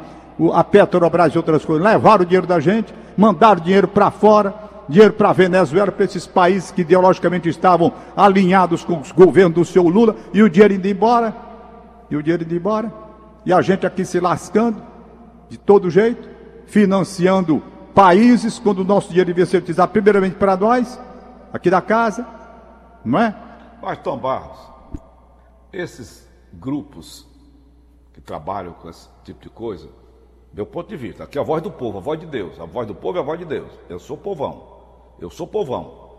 a 0.54 0.64
Petrobras 0.64 1.34
e 1.34 1.38
outras 1.38 1.64
coisas. 1.64 1.86
Levaram 1.86 2.24
o 2.24 2.26
dinheiro 2.26 2.48
da 2.48 2.60
gente, 2.60 2.94
mandaram 3.18 3.62
dinheiro 3.62 3.88
para 3.88 4.10
fora, 4.10 4.54
dinheiro 4.88 5.14
para 5.14 5.30
a 5.30 5.34
Venezuela, 5.34 5.92
para 5.92 6.06
esses 6.06 6.26
países 6.26 6.72
que 6.72 6.82
ideologicamente 6.82 7.48
estavam 7.48 7.94
alinhados 8.16 8.84
com 8.84 9.00
os 9.00 9.12
governos 9.12 9.56
do 9.56 9.66
seu 9.66 9.88
Lula, 9.88 10.16
e 10.34 10.42
o 10.42 10.50
dinheiro 10.50 10.74
indo 10.74 10.88
embora, 10.88 11.36
e 12.10 12.16
o 12.16 12.24
dinheiro 12.24 12.44
indo 12.44 12.56
embora, 12.56 12.92
e 13.46 13.54
a 13.54 13.62
gente 13.62 13.86
aqui 13.86 14.04
se 14.04 14.20
lascando, 14.20 14.82
de 15.50 15.58
todo 15.58 15.90
jeito, 15.90 16.28
financiando 16.66 17.62
países, 17.92 18.58
quando 18.60 18.80
o 18.80 18.84
nosso 18.84 19.10
dinheiro 19.10 19.28
devia 19.28 19.46
ser 19.46 19.58
utilizado 19.58 19.92
primeiramente 19.92 20.36
para 20.36 20.56
nós, 20.58 21.00
aqui 21.54 21.70
da 21.70 21.82
casa, 21.82 22.26
não 23.04 23.20
é? 23.20 23.36
Mas, 23.82 23.98
Tom 24.00 24.18
Barros, 24.18 24.60
esses 25.72 26.28
grupos 26.54 27.28
que 28.14 28.22
trabalham 28.22 28.74
com 28.74 28.90
esse 28.90 29.08
tipo 29.24 29.42
de 29.42 29.50
coisa, 29.50 29.90
meu 30.54 30.66
ponto 30.66 30.90
de 30.90 30.98
vista, 30.98 31.24
aqui 31.24 31.38
é 31.38 31.42
a 31.42 31.44
voz 31.44 31.62
do 31.62 31.72
povo, 31.72 31.98
a 31.98 32.02
voz 32.02 32.20
de 32.20 32.26
Deus, 32.26 32.60
a 32.60 32.66
voz 32.66 32.88
do 32.88 32.94
povo 32.94 33.18
é 33.18 33.22
a 33.22 33.24
voz 33.24 33.40
de 33.40 33.46
Deus. 33.46 33.72
Eu 33.90 34.00
sou 34.00 34.18
povão, 34.18 34.64
eu 35.20 35.30
sou 35.30 35.48
povão. 35.48 36.10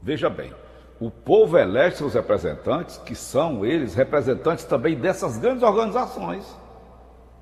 Veja 0.00 0.30
bem, 0.30 0.52
o 1.00 1.10
povo 1.10 1.58
elege 1.58 1.96
seus 1.96 2.14
representantes, 2.14 2.96
que 2.98 3.14
são 3.14 3.64
eles 3.64 3.94
representantes 3.94 4.64
também 4.64 4.94
dessas 4.94 5.36
grandes 5.38 5.62
organizações. 5.62 6.44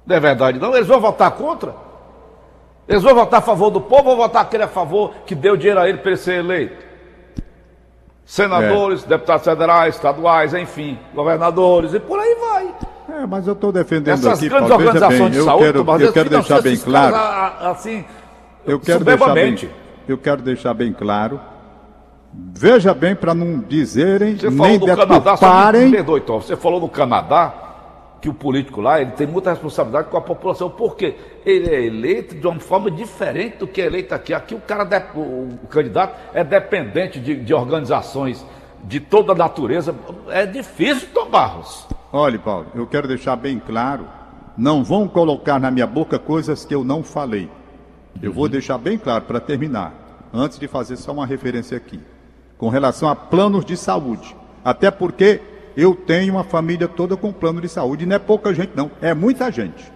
Não 0.07 0.17
é 0.17 0.21
verdade, 0.21 0.59
não? 0.59 0.75
Eles 0.75 0.89
vão 0.89 1.01
votar 1.01 1.31
contra? 1.33 1.92
Eles 2.89 3.03
vão 3.03 3.15
votar 3.15 3.39
a 3.39 3.43
favor 3.43 3.71
do 3.71 3.81
povo 3.81 4.11
ou 4.11 4.17
votar 4.17 4.43
aquele 4.43 4.65
a 4.65 4.69
favor 4.69 5.13
que 5.25 5.35
deu 5.35 5.57
dinheiro 5.57 5.81
a 5.81 5.89
ele 5.89 5.99
para 5.99 6.11
ele 6.11 6.21
ser 6.21 6.39
eleito? 6.39 6.85
Senadores, 8.25 9.05
é. 9.05 9.09
deputados 9.09 9.45
federais, 9.45 9.95
estaduais, 9.95 10.55
enfim, 10.55 10.99
governadores 11.15 11.95
e 11.95 12.01
por 12.01 12.19
aí 12.19 12.35
vai. 12.35 12.75
É, 13.19 13.27
mas 13.27 13.47
eu 13.47 13.53
estou 13.53 13.73
defendendo 13.73 14.15
Essas 14.15 14.39
aqui, 14.39 14.49
grandes 14.49 14.69
Paulo, 14.69 14.85
organizações 14.87 15.21
bem, 15.21 15.31
de 15.31 15.39
eu 15.39 15.45
saúde, 15.45 15.65
quero, 15.65 16.03
eu 16.03 16.13
quero 16.13 16.31
deixar 16.31 16.63
bem 16.63 16.77
claro. 16.77 17.17
assim, 17.67 18.05
eu 18.65 18.81
quero 18.81 19.05
deixar 19.05 19.35
bem, 19.35 19.71
eu 20.09 20.19
quero 20.19 20.43
deixar 20.43 20.75
bem 20.75 20.93
claro 20.93 21.41
Veja 22.35 22.95
bem 22.95 23.15
para 23.15 23.35
não 23.35 23.59
dizerem, 23.59 24.37
Você 24.37 24.49
nem 24.49 24.57
falou 24.57 24.79
do 24.79 24.87
Canadá, 24.87 25.37
só 25.37 25.73
me 25.73 25.91
perdoe, 25.91 26.21
Tom. 26.23 26.41
Você 26.41 26.57
falou 26.57 26.81
no 26.81 26.89
Canadá 26.89 27.53
que 28.23 28.29
o 28.29 28.33
político 28.35 28.81
lá 28.81 29.01
ele 29.03 29.11
tem 29.11 29.27
muita 29.27 29.51
responsabilidade 29.51 30.09
com 30.09 30.17
a 30.17 30.21
população, 30.21 30.71
porque 30.71 31.17
ele 31.45 31.69
é 31.69 31.85
eleito 31.85 32.37
de 32.37 32.47
uma 32.47 32.61
forma 32.61 32.89
diferente 32.89 33.57
do 33.59 33.67
que 33.67 33.83
é 33.83 33.87
eleito 33.87 34.15
aqui. 34.15 34.33
Aqui 34.33 34.55
o 34.55 34.61
cara, 34.61 34.85
de- 34.85 35.03
o, 35.19 35.49
o 35.65 35.67
candidato, 35.69 36.17
é 36.33 36.45
dependente 36.45 37.19
de, 37.19 37.35
de 37.35 37.53
organizações 37.53 38.47
de 38.85 39.01
toda 39.01 39.33
a 39.33 39.35
natureza. 39.35 39.93
É 40.29 40.47
difícil, 40.47 41.09
Tom 41.13 41.29
Barros. 41.29 41.87
Olha, 42.13 42.39
Paulo, 42.39 42.67
eu 42.77 42.87
quero 42.87 43.09
deixar 43.09 43.35
bem 43.35 43.59
claro, 43.59 44.07
não 44.57 44.85
vão 44.85 45.09
colocar 45.09 45.59
na 45.59 45.71
minha 45.71 45.87
boca 45.87 46.17
coisas 46.17 46.65
que 46.65 46.75
eu 46.75 46.85
não 46.85 47.03
falei. 47.03 47.51
Eu 48.23 48.33
vou 48.33 48.49
deixar 48.49 48.79
bem 48.79 48.97
claro 48.99 49.25
para 49.25 49.41
terminar, 49.41 49.93
antes 50.33 50.61
de 50.61 50.69
fazer 50.69 50.97
só 50.97 51.11
uma 51.13 51.27
referência 51.27 51.77
aqui, 51.77 51.99
com 52.57 52.69
relação 52.69 53.09
a 53.09 53.17
planos 53.17 53.65
de 53.65 53.77
saúde. 53.77 54.37
Até 54.65 54.93
porque 54.93 55.41
eu 55.77 55.95
tenho 55.95 56.35
uma 56.35 56.45
família 56.45 56.89
toda 56.89 57.17
com 57.17 57.33
plano 57.33 57.61
de 57.61 57.69
saúde, 57.69 58.05
e 58.05 58.07
não 58.07 58.17
é 58.17 58.19
pouca 58.19 58.53
gente 58.55 58.73
não, 58.75 58.91
é 59.01 59.15
muita 59.15 59.51
gente. 59.51 59.93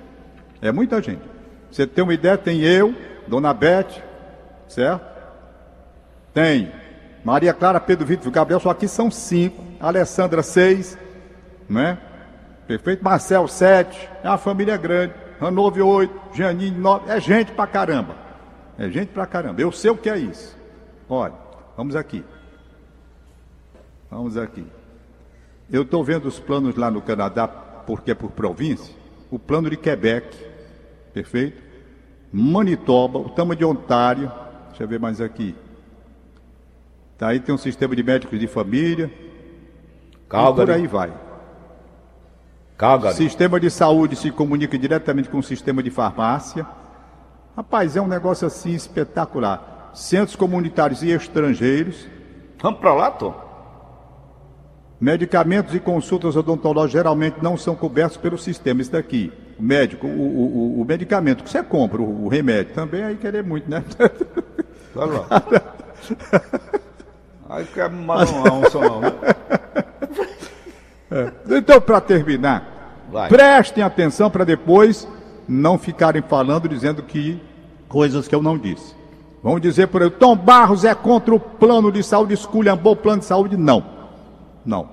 É 0.61 0.73
muita 0.73 1.03
gente. 1.03 1.23
Você 1.71 1.87
tem 1.87 2.03
uma 2.03 2.15
ideia, 2.15 2.39
tem 2.39 2.63
eu, 2.63 2.95
Dona 3.27 3.53
Beth, 3.53 4.03
certo? 4.69 5.05
Tem 6.33 6.73
Maria 7.25 7.53
Clara, 7.53 7.81
Pedro 7.81 8.07
Vitor, 8.07 8.31
Gabriel, 8.31 8.61
só 8.61 8.71
aqui 8.71 8.87
são 8.87 9.11
cinco. 9.11 9.65
Alessandra, 9.81 10.43
seis, 10.43 10.97
né? 11.69 11.99
Perfeito? 12.67 13.05
Marcel, 13.05 13.47
sete. 13.49 14.09
É 14.23 14.29
uma 14.29 14.39
família 14.39 14.77
grande. 14.77 15.15
Ranove, 15.41 15.83
oito. 15.83 16.15
Janine, 16.33 16.77
nove. 16.77 17.11
É 17.11 17.21
gente 17.21 17.53
pra 17.53 17.67
caramba. 17.67 18.17
É 18.79 18.89
gente 18.89 19.09
pra 19.09 19.27
caramba. 19.27 19.61
Eu 19.61 19.73
sei 19.73 19.91
o 19.91 19.97
que 19.97 20.09
é 20.09 20.17
isso. 20.17 20.57
Olha, 21.09 21.35
vamos 21.77 21.97
aqui. 21.97 22.25
Vamos 24.11 24.37
aqui. 24.37 24.67
Eu 25.71 25.83
estou 25.83 26.05
vendo 26.05 26.27
os 26.27 26.39
planos 26.39 26.77
lá 26.77 26.91
no 26.91 27.03
Canadá, 27.03 27.47
porque 27.49 28.11
é 28.11 28.15
por 28.15 28.31
província. 28.31 28.95
O 29.31 29.39
plano 29.39 29.69
de 29.69 29.77
Quebec, 29.77 30.37
perfeito? 31.13 31.63
Manitoba, 32.33 33.19
o 33.19 33.29
tamanho 33.31 33.59
de 33.59 33.65
Ontário. 33.65 34.31
Deixa 34.69 34.85
eu 34.85 34.89
ver 34.89 35.01
mais 35.01 35.21
aqui. 35.21 35.55
Tá 37.19 37.29
aí 37.29 37.41
tem 37.41 37.55
um 37.55 37.59
sistema 37.59 37.97
de 37.97 38.03
médicos 38.03 38.39
de 38.39 38.47
família. 38.47 39.11
E 39.13 40.17
por 40.17 40.29
Calgary. 40.29 40.73
aí 40.73 40.87
vai. 40.87 41.13
Calgary. 42.77 43.17
Sistema 43.17 43.59
de 43.59 43.71
saúde 43.71 44.17
se 44.17 44.31
comunica 44.31 44.79
diretamente 44.79 45.29
com 45.29 45.39
o 45.39 45.43
sistema 45.43 45.83
de 45.83 45.91
farmácia. 45.91 46.67
Rapaz, 47.57 47.97
é 47.97 48.01
um 48.01 48.07
negócio 48.07 48.47
assim 48.47 48.75
espetacular. 48.75 49.91
Centros 49.95 50.37
comunitários 50.37 51.03
e 51.03 51.11
estrangeiros, 51.11 52.07
Vamos 52.61 52.81
para 52.81 52.95
lá, 52.95 53.11
Tom? 53.11 53.46
Medicamentos 55.01 55.75
e 55.75 55.81
consultas 55.81 56.37
odontológicas 56.37 56.93
geralmente 56.93 57.37
não 57.43 57.57
são 57.57 57.75
cobertos 57.75 58.17
pelo 58.17 58.39
sistema. 58.39 58.81
Isso 58.81 58.93
daqui, 58.93 59.33
o 59.59 59.63
médico, 59.63 60.07
o, 60.07 60.11
o- 60.11 60.81
o- 60.81 60.85
medicamento 60.85 61.45
que 61.45 61.51
você 61.51 61.63
compra, 61.63 62.01
o, 62.01 62.25
o 62.25 62.29
remédio, 62.29 62.75
também 62.75 63.03
aí 63.05 63.17
querer 63.17 63.43
muito, 63.45 63.69
né? 63.71 63.83
Olha 64.95 65.13
lá. 65.13 65.27
Aí 67.49 67.65
quer 67.67 67.89
mandar 67.89 68.29
uma 68.33 68.53
onça 68.55 68.81
não, 68.81 69.01
né? 69.01 69.13
Então, 71.49 71.81
para 71.81 72.01
terminar, 72.01 72.99
Vai. 73.11 73.29
prestem 73.29 73.85
atenção 73.85 74.29
para 74.29 74.43
depois 74.45 75.07
não 75.49 75.79
ficarem 75.79 76.23
falando, 76.23 76.69
dizendo 76.69 77.05
que 77.05 77.41
coisas 77.89 78.27
que 78.27 78.35
eu 78.35 78.43
não 78.43 78.59
disse. 78.59 78.95
Vamos 79.45 79.61
dizer 79.61 79.87
por 79.87 80.03
aí, 80.03 80.11
Tom 80.11 80.35
Barros 80.37 80.85
é 80.85 80.93
contra 80.93 81.33
o 81.33 81.39
plano 81.39 81.93
de 81.93 82.03
saúde, 82.03 82.35
esculhambou 82.35 82.95
o 82.95 82.97
plano 82.97 83.21
de 83.21 83.27
saúde? 83.27 83.57
Não. 83.57 83.96
Não. 84.67 84.89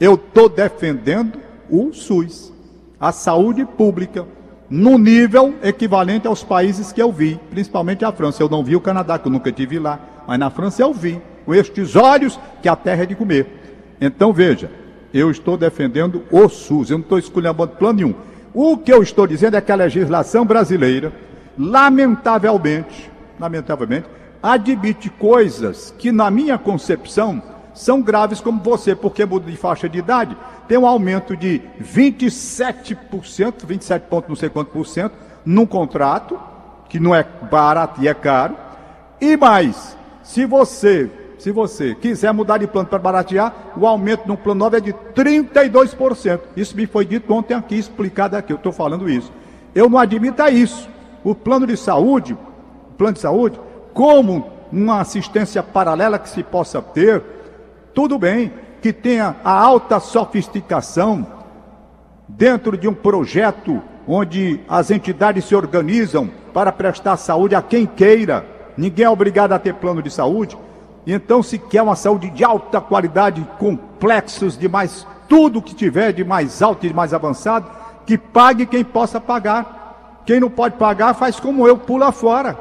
Eu 0.00 0.14
estou 0.14 0.48
defendendo 0.48 1.38
o 1.70 1.92
SUS, 1.92 2.52
a 2.98 3.12
saúde 3.12 3.64
pública, 3.64 4.26
no 4.70 4.96
nível 4.96 5.54
equivalente 5.62 6.26
aos 6.26 6.42
países 6.42 6.92
que 6.92 7.02
eu 7.02 7.12
vi, 7.12 7.38
principalmente 7.50 8.04
a 8.04 8.10
França. 8.10 8.42
Eu 8.42 8.48
não 8.48 8.64
vi 8.64 8.74
o 8.74 8.80
Canadá, 8.80 9.18
que 9.18 9.28
eu 9.28 9.32
nunca 9.32 9.52
tive 9.52 9.78
lá, 9.78 10.00
mas 10.26 10.38
na 10.38 10.48
França 10.48 10.82
eu 10.82 10.94
vi, 10.94 11.20
com 11.44 11.54
estes 11.54 11.94
olhos 11.94 12.40
que 12.62 12.68
a 12.68 12.74
terra 12.74 13.02
é 13.02 13.06
de 13.06 13.14
comer. 13.14 13.46
Então 14.00 14.32
veja, 14.32 14.70
eu 15.12 15.30
estou 15.30 15.58
defendendo 15.58 16.24
o 16.30 16.48
SUS, 16.48 16.90
eu 16.90 16.98
não 16.98 17.02
estou 17.02 17.18
esculhambando 17.18 17.76
plano 17.76 17.98
nenhum. 17.98 18.14
O 18.54 18.78
que 18.78 18.92
eu 18.92 19.02
estou 19.02 19.26
dizendo 19.26 19.56
é 19.56 19.60
que 19.60 19.72
a 19.72 19.76
legislação 19.76 20.44
brasileira, 20.44 21.12
lamentavelmente, 21.58 23.10
lamentavelmente, 23.38 24.06
admite 24.42 25.10
coisas 25.10 25.94
que, 25.98 26.10
na 26.10 26.30
minha 26.30 26.58
concepção, 26.58 27.42
são 27.74 28.02
graves 28.02 28.40
como 28.40 28.62
você, 28.62 28.94
porque 28.94 29.24
muda 29.24 29.50
de 29.50 29.56
faixa 29.56 29.88
de 29.88 29.98
idade, 29.98 30.36
tem 30.68 30.78
um 30.78 30.86
aumento 30.86 31.36
de 31.36 31.60
27%, 31.82 33.64
27 33.64 34.06
ponto 34.08 34.28
não 34.28 34.36
sei 34.36 34.48
quanto 34.48 34.70
por 34.70 34.86
cento, 34.86 35.14
num 35.44 35.66
contrato, 35.66 36.38
que 36.88 37.00
não 37.00 37.14
é 37.14 37.24
barato 37.50 38.02
e 38.02 38.08
é 38.08 38.14
caro, 38.14 38.56
e 39.20 39.36
mais, 39.36 39.96
se 40.22 40.44
você, 40.44 41.10
se 41.38 41.50
você 41.50 41.94
quiser 41.94 42.32
mudar 42.32 42.58
de 42.58 42.66
plano 42.66 42.88
para 42.88 42.98
baratear, 42.98 43.54
o 43.76 43.86
aumento 43.86 44.26
no 44.26 44.36
plano 44.36 44.58
9 44.60 44.76
é 44.76 44.80
de 44.80 44.92
32%. 44.92 46.40
Isso 46.56 46.76
me 46.76 46.86
foi 46.86 47.04
dito 47.04 47.32
ontem 47.32 47.54
aqui, 47.54 47.76
explicado 47.76 48.36
aqui, 48.36 48.52
eu 48.52 48.56
estou 48.56 48.72
falando 48.72 49.08
isso. 49.08 49.32
Eu 49.74 49.88
não 49.88 49.98
admito 49.98 50.42
isso. 50.48 50.88
O 51.24 51.34
plano 51.34 51.66
de 51.66 51.76
saúde, 51.76 52.34
o 52.34 52.94
plano 52.94 53.14
de 53.14 53.20
saúde, 53.20 53.60
como 53.94 54.50
uma 54.72 55.00
assistência 55.00 55.62
paralela 55.62 56.18
que 56.18 56.28
se 56.28 56.42
possa 56.42 56.82
ter, 56.82 57.22
tudo 57.94 58.18
bem 58.18 58.52
que 58.80 58.92
tenha 58.92 59.36
a 59.44 59.52
alta 59.52 60.00
sofisticação 60.00 61.26
dentro 62.28 62.76
de 62.76 62.88
um 62.88 62.94
projeto 62.94 63.82
onde 64.06 64.60
as 64.68 64.90
entidades 64.90 65.44
se 65.44 65.54
organizam 65.54 66.28
para 66.52 66.72
prestar 66.72 67.16
saúde 67.16 67.54
a 67.54 67.62
quem 67.62 67.86
queira. 67.86 68.44
Ninguém 68.76 69.04
é 69.04 69.10
obrigado 69.10 69.52
a 69.52 69.58
ter 69.58 69.74
plano 69.74 70.02
de 70.02 70.10
saúde. 70.10 70.56
Então, 71.06 71.42
se 71.42 71.58
quer 71.58 71.82
uma 71.82 71.96
saúde 71.96 72.30
de 72.30 72.44
alta 72.44 72.80
qualidade, 72.80 73.46
complexos 73.58 74.56
de 74.56 74.68
mais 74.68 75.06
tudo 75.28 75.62
que 75.62 75.74
tiver 75.74 76.12
de 76.12 76.24
mais 76.24 76.62
alto 76.62 76.84
e 76.84 76.88
de 76.88 76.94
mais 76.94 77.14
avançado, 77.14 77.70
que 78.06 78.18
pague 78.18 78.66
quem 78.66 78.84
possa 78.84 79.20
pagar. 79.20 80.20
Quem 80.24 80.38
não 80.38 80.50
pode 80.50 80.76
pagar, 80.76 81.14
faz 81.14 81.40
como 81.40 81.66
eu, 81.66 81.76
pula 81.76 82.12
fora. 82.12 82.56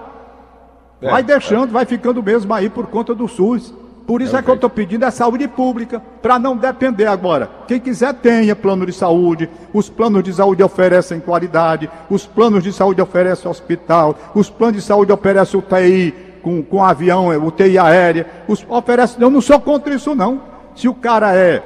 É, 1.02 1.10
vai 1.10 1.22
deixando, 1.24 1.72
vai 1.72 1.86
ficando 1.86 2.24
mesmo 2.24 2.54
aí 2.54 2.70
por 2.70 2.88
conta 2.88 3.14
do 3.14 3.28
SUS. 3.28 3.74
Por 4.06 4.22
isso 4.22 4.36
É 4.36 4.40
é, 4.40 4.42
que 4.42 4.50
eu 4.50 4.56
estou 4.56 4.70
pedindo 4.70 5.06
é 5.06 5.12
saúde 5.12 5.48
pública, 5.48 6.02
para 6.22 6.40
não 6.40 6.58
depender 6.58 7.06
agora. 7.06 7.50
Quem 7.68 7.80
quiser 7.80 8.14
tenha 8.16 8.56
plano 8.56 8.86
de 8.86 8.94
saúde, 8.94 9.50
os 9.74 9.90
planos 9.90 10.24
de 10.24 10.34
saúde 10.34 10.64
oferecem 10.64 11.20
qualidade, 11.20 11.90
os 12.10 12.26
planos 12.26 12.64
de 12.64 12.74
saúde 12.74 13.02
oferecem 13.02 13.50
hospital, 13.50 14.18
os 14.34 14.50
planos 14.50 14.78
de 14.78 14.82
saúde 14.82 15.12
oferecem 15.12 15.60
UTI 15.60 16.14
com, 16.42 16.62
com 16.64 16.84
avião, 16.84 17.30
UTI 17.46 17.78
aérea, 17.78 18.26
os, 18.48 18.66
oferece, 18.68 19.16
eu 19.20 19.30
não 19.30 19.42
sou 19.42 19.60
contra 19.60 19.94
isso 19.94 20.16
não. 20.16 20.42
Se 20.76 20.88
o 20.88 20.94
cara 20.94 21.36
é, 21.36 21.62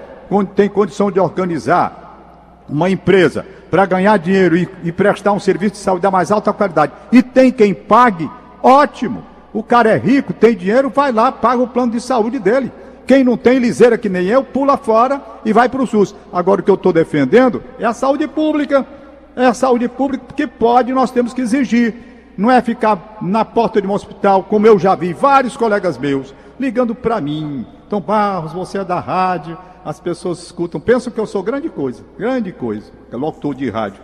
tem 0.55 0.67
condição 0.69 1.09
de 1.09 1.19
organizar 1.19 2.63
uma 2.67 2.89
empresa 2.89 3.45
para 3.69 3.85
ganhar 3.85 4.17
dinheiro 4.17 4.57
e, 4.57 4.69
e 4.83 4.91
prestar 4.91 5.31
um 5.31 5.39
serviço 5.39 5.73
de 5.73 5.79
saúde 5.79 6.01
da 6.01 6.11
mais 6.11 6.31
alta 6.31 6.51
qualidade 6.51 6.91
e 7.11 7.21
tem 7.21 7.51
quem 7.51 7.73
pague, 7.73 8.29
ótimo. 8.61 9.23
O 9.55 9.63
cara 9.63 9.89
é 9.89 9.97
rico, 9.97 10.33
tem 10.33 10.53
dinheiro, 10.53 10.89
vai 10.89 11.13
lá, 11.13 11.31
paga 11.31 11.63
o 11.63 11.67
plano 11.69 11.93
de 11.93 12.01
saúde 12.01 12.39
dele. 12.39 12.69
Quem 13.07 13.23
não 13.23 13.37
tem 13.37 13.57
liseira 13.57 13.97
que 13.97 14.09
nem 14.09 14.27
eu, 14.27 14.43
pula 14.43 14.75
fora 14.75 15.21
e 15.45 15.53
vai 15.53 15.69
para 15.69 15.81
o 15.81 15.87
SUS. 15.87 16.13
Agora 16.33 16.59
o 16.59 16.63
que 16.63 16.69
eu 16.69 16.75
estou 16.75 16.91
defendendo 16.91 17.63
é 17.79 17.85
a 17.85 17.93
saúde 17.93 18.27
pública. 18.27 18.85
É 19.33 19.45
a 19.45 19.53
saúde 19.53 19.87
pública 19.87 20.25
que 20.35 20.45
pode, 20.45 20.91
nós 20.91 21.09
temos 21.09 21.33
que 21.33 21.39
exigir. 21.39 21.93
Não 22.37 22.51
é 22.51 22.61
ficar 22.61 23.17
na 23.21 23.45
porta 23.45 23.81
de 23.81 23.87
um 23.87 23.93
hospital, 23.93 24.43
como 24.43 24.67
eu 24.67 24.77
já 24.77 24.93
vi 24.93 25.13
vários 25.13 25.55
colegas 25.55 25.97
meus 25.97 26.33
ligando 26.59 26.93
para 26.93 27.21
mim. 27.21 27.65
Tom 27.89 28.01
Barros, 28.01 28.51
você 28.51 28.79
é 28.79 28.83
da 28.83 28.99
rádio, 28.99 29.57
as 29.85 30.01
pessoas 30.01 30.39
escutam, 30.43 30.81
pensam 30.81 31.13
que 31.13 31.19
eu 31.19 31.25
sou 31.25 31.41
grande 31.41 31.69
coisa, 31.69 32.03
grande 32.17 32.51
coisa, 32.51 32.91
é 33.09 33.15
locutor 33.15 33.55
de 33.55 33.69
rádio. 33.69 34.01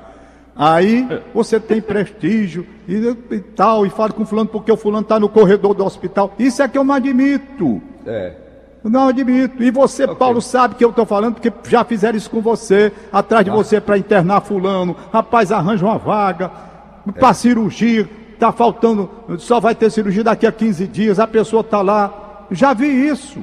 Aí 0.55 1.07
você 1.33 1.59
tem 1.59 1.81
prestígio 1.81 2.67
e, 2.87 2.95
e 3.31 3.39
tal, 3.39 3.85
e 3.85 3.89
fala 3.89 4.11
com 4.11 4.23
o 4.23 4.25
fulano 4.25 4.49
porque 4.49 4.71
o 4.71 4.77
fulano 4.77 5.03
está 5.03 5.19
no 5.19 5.29
corredor 5.29 5.73
do 5.73 5.85
hospital. 5.85 6.33
Isso 6.37 6.61
é 6.61 6.67
que 6.67 6.77
eu 6.77 6.83
não 6.83 6.93
admito. 6.93 7.81
É. 8.05 8.35
Não 8.83 9.07
admito. 9.07 9.61
E 9.63 9.71
você, 9.71 10.07
Paulo, 10.07 10.41
sabe 10.41 10.75
que 10.75 10.83
eu 10.83 10.89
estou 10.89 11.05
falando 11.05 11.35
porque 11.35 11.53
já 11.69 11.83
fizeram 11.83 12.17
isso 12.17 12.29
com 12.29 12.41
você, 12.41 12.91
atrás 13.11 13.45
de 13.45 13.51
você 13.51 13.79
para 13.79 13.97
internar 13.97 14.41
fulano. 14.41 14.95
Rapaz, 15.13 15.51
arranja 15.51 15.85
uma 15.85 15.97
vaga 15.97 16.51
para 17.17 17.33
cirurgia. 17.33 18.09
Tá 18.39 18.51
faltando, 18.51 19.07
só 19.37 19.59
vai 19.59 19.75
ter 19.75 19.91
cirurgia 19.91 20.23
daqui 20.23 20.47
a 20.47 20.51
15 20.51 20.87
dias. 20.87 21.19
A 21.19 21.27
pessoa 21.27 21.61
está 21.61 21.81
lá. 21.81 22.47
Já 22.49 22.73
vi 22.73 22.87
isso. 22.87 23.39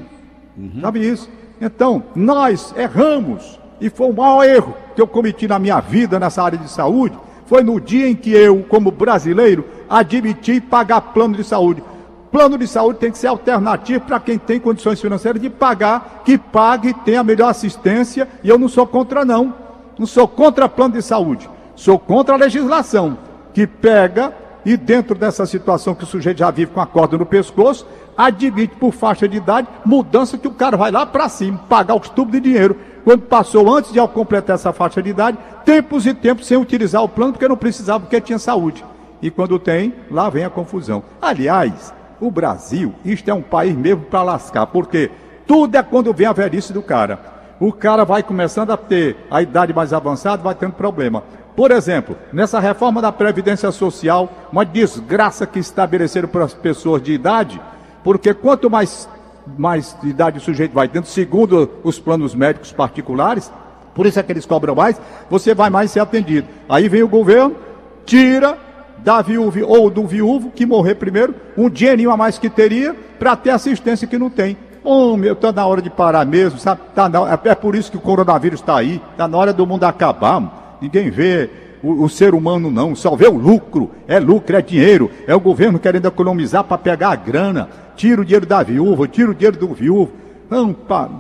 Já 0.81 0.90
vi 0.90 1.09
isso. 1.09 1.31
Então, 1.61 2.03
nós 2.16 2.75
erramos. 2.77 3.61
E 3.81 3.88
foi 3.88 4.09
o 4.11 4.12
maior 4.12 4.45
erro 4.45 4.75
que 4.95 5.01
eu 5.01 5.07
cometi 5.07 5.47
na 5.47 5.59
minha 5.59 5.81
vida 5.81 6.19
nessa 6.19 6.43
área 6.43 6.59
de 6.59 6.69
saúde. 6.69 7.19
Foi 7.47 7.62
no 7.62 7.81
dia 7.81 8.09
em 8.09 8.14
que 8.14 8.31
eu, 8.31 8.64
como 8.69 8.91
brasileiro, 8.91 9.64
admiti 9.88 10.61
pagar 10.61 11.01
plano 11.01 11.37
de 11.37 11.45
saúde. 11.45 11.83
Plano 12.31 12.59
de 12.59 12.67
saúde 12.67 12.99
tem 12.99 13.11
que 13.11 13.17
ser 13.17 13.29
alternativo 13.29 14.05
para 14.05 14.21
quem 14.21 14.37
tem 14.37 14.61
condições 14.61 15.01
financeiras 15.01 15.41
de 15.41 15.49
pagar, 15.49 16.23
que 16.25 16.37
pague, 16.37 16.93
tenha 16.93 17.21
a 17.21 17.25
melhor 17.25 17.49
assistência, 17.49 18.29
e 18.45 18.49
eu 18.49 18.59
não 18.59 18.69
sou 18.69 18.87
contra 18.87 19.25
não. 19.25 19.55
Não 19.99 20.07
sou 20.07 20.29
contra 20.29 20.69
plano 20.69 20.95
de 20.95 21.03
saúde. 21.03 21.49
Sou 21.75 21.99
contra 21.99 22.35
a 22.35 22.38
legislação 22.38 23.17
que 23.55 23.67
pega 23.67 24.35
e 24.64 24.77
dentro 24.77 25.14
dessa 25.14 25.47
situação 25.47 25.95
que 25.95 26.05
o 26.05 26.07
sujeito 26.07 26.38
já 26.38 26.51
vive 26.51 26.73
com 26.73 26.81
a 26.81 26.87
corda 26.87 27.17
no 27.17 27.25
pescoço, 27.25 27.87
admite 28.17 28.75
por 28.77 28.93
faixa 28.93 29.27
de 29.27 29.38
idade 29.38 29.67
mudança 29.85 30.37
que 30.37 30.47
o 30.47 30.53
cara 30.53 30.77
vai 30.77 30.91
lá 30.91 31.07
para 31.07 31.29
cima, 31.29 31.59
pagar 31.69 31.95
os 31.95 32.09
tubos 32.11 32.33
de 32.33 32.41
dinheiro. 32.41 32.77
Quando 33.09 33.23
passou 33.23 33.75
antes 33.75 33.90
de 33.90 34.07
completar 34.09 34.57
essa 34.57 34.71
faixa 34.71 35.03
de 35.03 35.09
idade, 35.09 35.38
tempos 35.64 36.05
e 36.05 36.12
tempos 36.12 36.47
sem 36.47 36.59
utilizar 36.59 37.03
o 37.03 37.09
plano 37.09 37.33
porque 37.33 37.49
não 37.49 37.57
precisava, 37.57 38.01
porque 38.01 38.21
tinha 38.21 38.38
saúde. 38.38 38.85
E 39.23 39.31
quando 39.31 39.59
tem, 39.59 39.94
lá 40.11 40.29
vem 40.29 40.44
a 40.44 40.51
confusão. 40.51 41.03
Aliás, 41.18 41.94
o 42.21 42.31
Brasil, 42.31 42.94
isto 43.07 43.31
é 43.31 43.33
um 43.33 43.40
país 43.40 43.75
mesmo 43.75 44.03
para 44.03 44.23
lascar, 44.23 44.66
porque 44.66 45.11
tudo 45.47 45.75
é 45.75 45.83
quando 45.83 46.12
vem 46.12 46.27
a 46.27 46.35
velhice 46.35 46.71
do 46.71 46.83
cara. 46.83 47.18
O 47.59 47.73
cara 47.73 48.05
vai 48.05 48.23
começando 48.23 48.73
a 48.73 48.77
ter 48.77 49.16
a 49.31 49.40
idade 49.40 49.73
mais 49.73 49.94
avançada, 49.94 50.42
vai 50.42 50.55
tendo 50.55 50.75
problema. 50.75 51.25
Por 51.57 51.71
exemplo, 51.71 52.14
nessa 52.31 52.61
reforma 52.61 53.01
da 53.01 53.11
Previdência 53.11 53.73
Social, 53.73 54.31
uma 54.53 54.66
desgraça 54.66 55.47
que 55.47 55.59
estabeleceram 55.59 56.29
para 56.29 56.44
as 56.44 56.53
pessoas 56.53 57.03
de 57.03 57.14
idade, 57.14 57.59
porque 58.05 58.35
quanto 58.35 58.68
mais, 58.68 59.09
mais 59.57 59.97
idade 60.03 60.39
o 60.39 60.41
sujeito 60.41 60.73
vai 60.73 60.89
tendo, 60.89 61.07
segundo 61.07 61.71
os 61.83 61.99
planos 61.99 62.35
médicos 62.35 62.73
particulares, 62.73 63.51
por 63.95 64.07
isso 64.07 64.19
é 64.19 64.23
que 64.23 64.33
eles 64.33 64.47
cobram 64.47 64.75
mais, 64.75 65.01
você 65.29 65.55
vai 65.55 65.71
mais 65.71 65.91
ser 65.91 66.01
atendido. 66.01 66.47
Aí 66.69 66.89
vem 66.89 67.03
o 67.03 67.09
governo, 67.09 67.57
tira 68.05 68.59
da 68.99 69.23
viúva 69.23 69.61
ou 69.65 69.91
do 69.91 70.07
viúvo 70.07 70.51
que 70.51 70.67
morrer 70.67 70.95
primeiro, 70.97 71.35
um 71.57 71.69
dinheirinho 71.69 72.11
a 72.11 72.17
mais 72.17 72.39
que 72.39 72.51
teria 72.51 72.95
para 73.19 73.37
ter 73.37 73.51
assistência 73.51 74.07
que 74.07 74.19
não 74.19 74.31
tem. 74.31 74.57
Oh, 74.85 75.17
meu, 75.17 75.35
tá 75.35 75.53
na 75.53 75.67
hora 75.67 75.83
de 75.83 75.91
parar 75.91 76.25
mesmo, 76.25 76.59
sabe? 76.59 76.81
Tá 76.95 77.09
na, 77.09 77.33
é, 77.33 77.49
é 77.51 77.55
por 77.55 77.75
isso 77.75 77.91
que 77.91 77.97
o 77.97 78.01
coronavírus 78.01 78.61
está 78.61 78.77
aí, 78.77 79.03
tá 79.17 79.29
na 79.29 79.37
hora 79.37 79.53
do 79.53 79.67
mundo 79.67 79.85
acabar. 79.85 80.79
Ninguém 80.81 81.11
vê 81.11 81.51
o, 81.83 82.05
o, 82.05 82.09
ser 82.09 82.35
humano 82.35 82.71
não, 82.71 82.95
só 82.95 83.15
vê 83.15 83.27
o 83.27 83.37
lucro, 83.37 83.91
é 84.07 84.19
lucro, 84.19 84.57
é 84.57 84.63
dinheiro, 84.63 85.11
é 85.27 85.35
o 85.35 85.41
governo 85.41 85.79
querendo 85.79 86.07
economizar 86.07 86.65
para 86.65 86.79
pegar 86.79 87.11
a 87.11 87.17
grana, 87.17 87.69
tira 87.99 88.23
o 88.23 88.25
dinheiro 88.25 88.47
da 88.47 88.63
viúva, 88.63 89.09
tira 89.09 89.31
o 89.33 89.35
dinheiro 89.35 89.59
do 89.59 89.75
viúvo. 89.75 90.13
Não, 90.49 90.73
pa, 90.73 91.11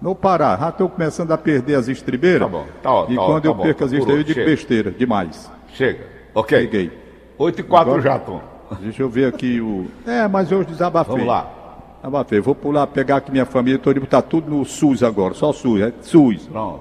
não 0.00 0.14
parar, 0.14 0.58
já 0.58 0.68
estou 0.68 0.88
começando 0.88 1.32
a 1.32 1.36
perder 1.36 1.74
as 1.74 1.88
estribeiras. 1.88 2.42
Tá 2.42 2.48
bom, 2.48 2.66
tá, 2.82 2.92
ó, 2.92 3.06
E 3.10 3.16
tá, 3.16 3.22
quando 3.22 3.42
tá 3.42 3.48
eu 3.48 3.54
bom, 3.54 3.62
perco 3.64 3.84
as 3.84 3.92
estribeiras, 3.92 4.20
eu 4.20 4.24
digo 4.24 4.40
chega. 4.40 4.50
besteira, 4.50 4.90
demais. 4.92 5.50
Chega, 5.74 6.06
ok. 6.34 6.58
Peguei. 6.60 6.92
8 7.36 7.60
e 7.60 7.62
4 7.64 7.90
Agora, 7.90 8.02
já, 8.02 8.18
Tom. 8.18 8.40
Deixa 8.80 9.02
eu 9.02 9.08
ver 9.08 9.26
aqui 9.26 9.60
o. 9.60 9.86
É, 10.06 10.26
mas 10.28 10.50
hoje 10.52 10.68
desabafei. 10.68 11.12
Vamos 11.12 11.26
lá. 11.26 11.50
Desabafei. 11.96 12.40
Vou 12.40 12.54
pular, 12.54 12.86
pegar 12.86 13.16
aqui 13.16 13.32
minha 13.32 13.44
família, 13.44 13.78
tô 13.78 13.90
indo, 13.90 14.06
tá 14.06 14.22
tudo 14.22 14.48
no 14.48 14.64
SUS 14.64 15.02
agora, 15.02 15.34
só 15.34 15.52
SUS, 15.52 15.80
é 15.80 15.92
SUS. 16.00 16.46
Pronto. 16.46 16.80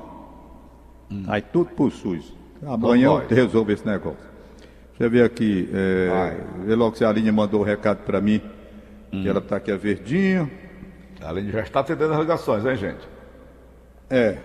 Hum. 1.12 1.24
Aí 1.28 1.42
tudo 1.42 1.72
pro 1.72 1.90
SUS. 1.90 2.34
Amanhã 2.66 3.08
eu 3.08 3.24
resolvo 3.28 3.72
esse 3.72 3.86
negócio. 3.86 4.34
Deixa 4.92 5.04
eu 5.06 5.10
ver 5.10 5.26
aqui. 5.26 5.70
É, 5.74 6.10
a 7.04 7.10
Aline 7.10 7.32
mandou 7.32 7.62
o 7.62 7.64
um 7.64 7.66
recado 7.66 8.04
para 8.06 8.22
mim. 8.22 8.40
Hum. 9.14 9.22
Que 9.22 9.30
ela 9.30 9.40
tá 9.40 9.58
aqui 9.58 9.72
a 9.72 9.78
verdinha. 9.78 10.50
A 11.22 11.30
Aline 11.30 11.52
já 11.52 11.62
está 11.62 11.82
atendendo 11.82 12.14
as 12.14 12.20
ligações, 12.20 12.66
hein, 12.66 12.76
gente? 12.76 13.08
É. 14.10 14.38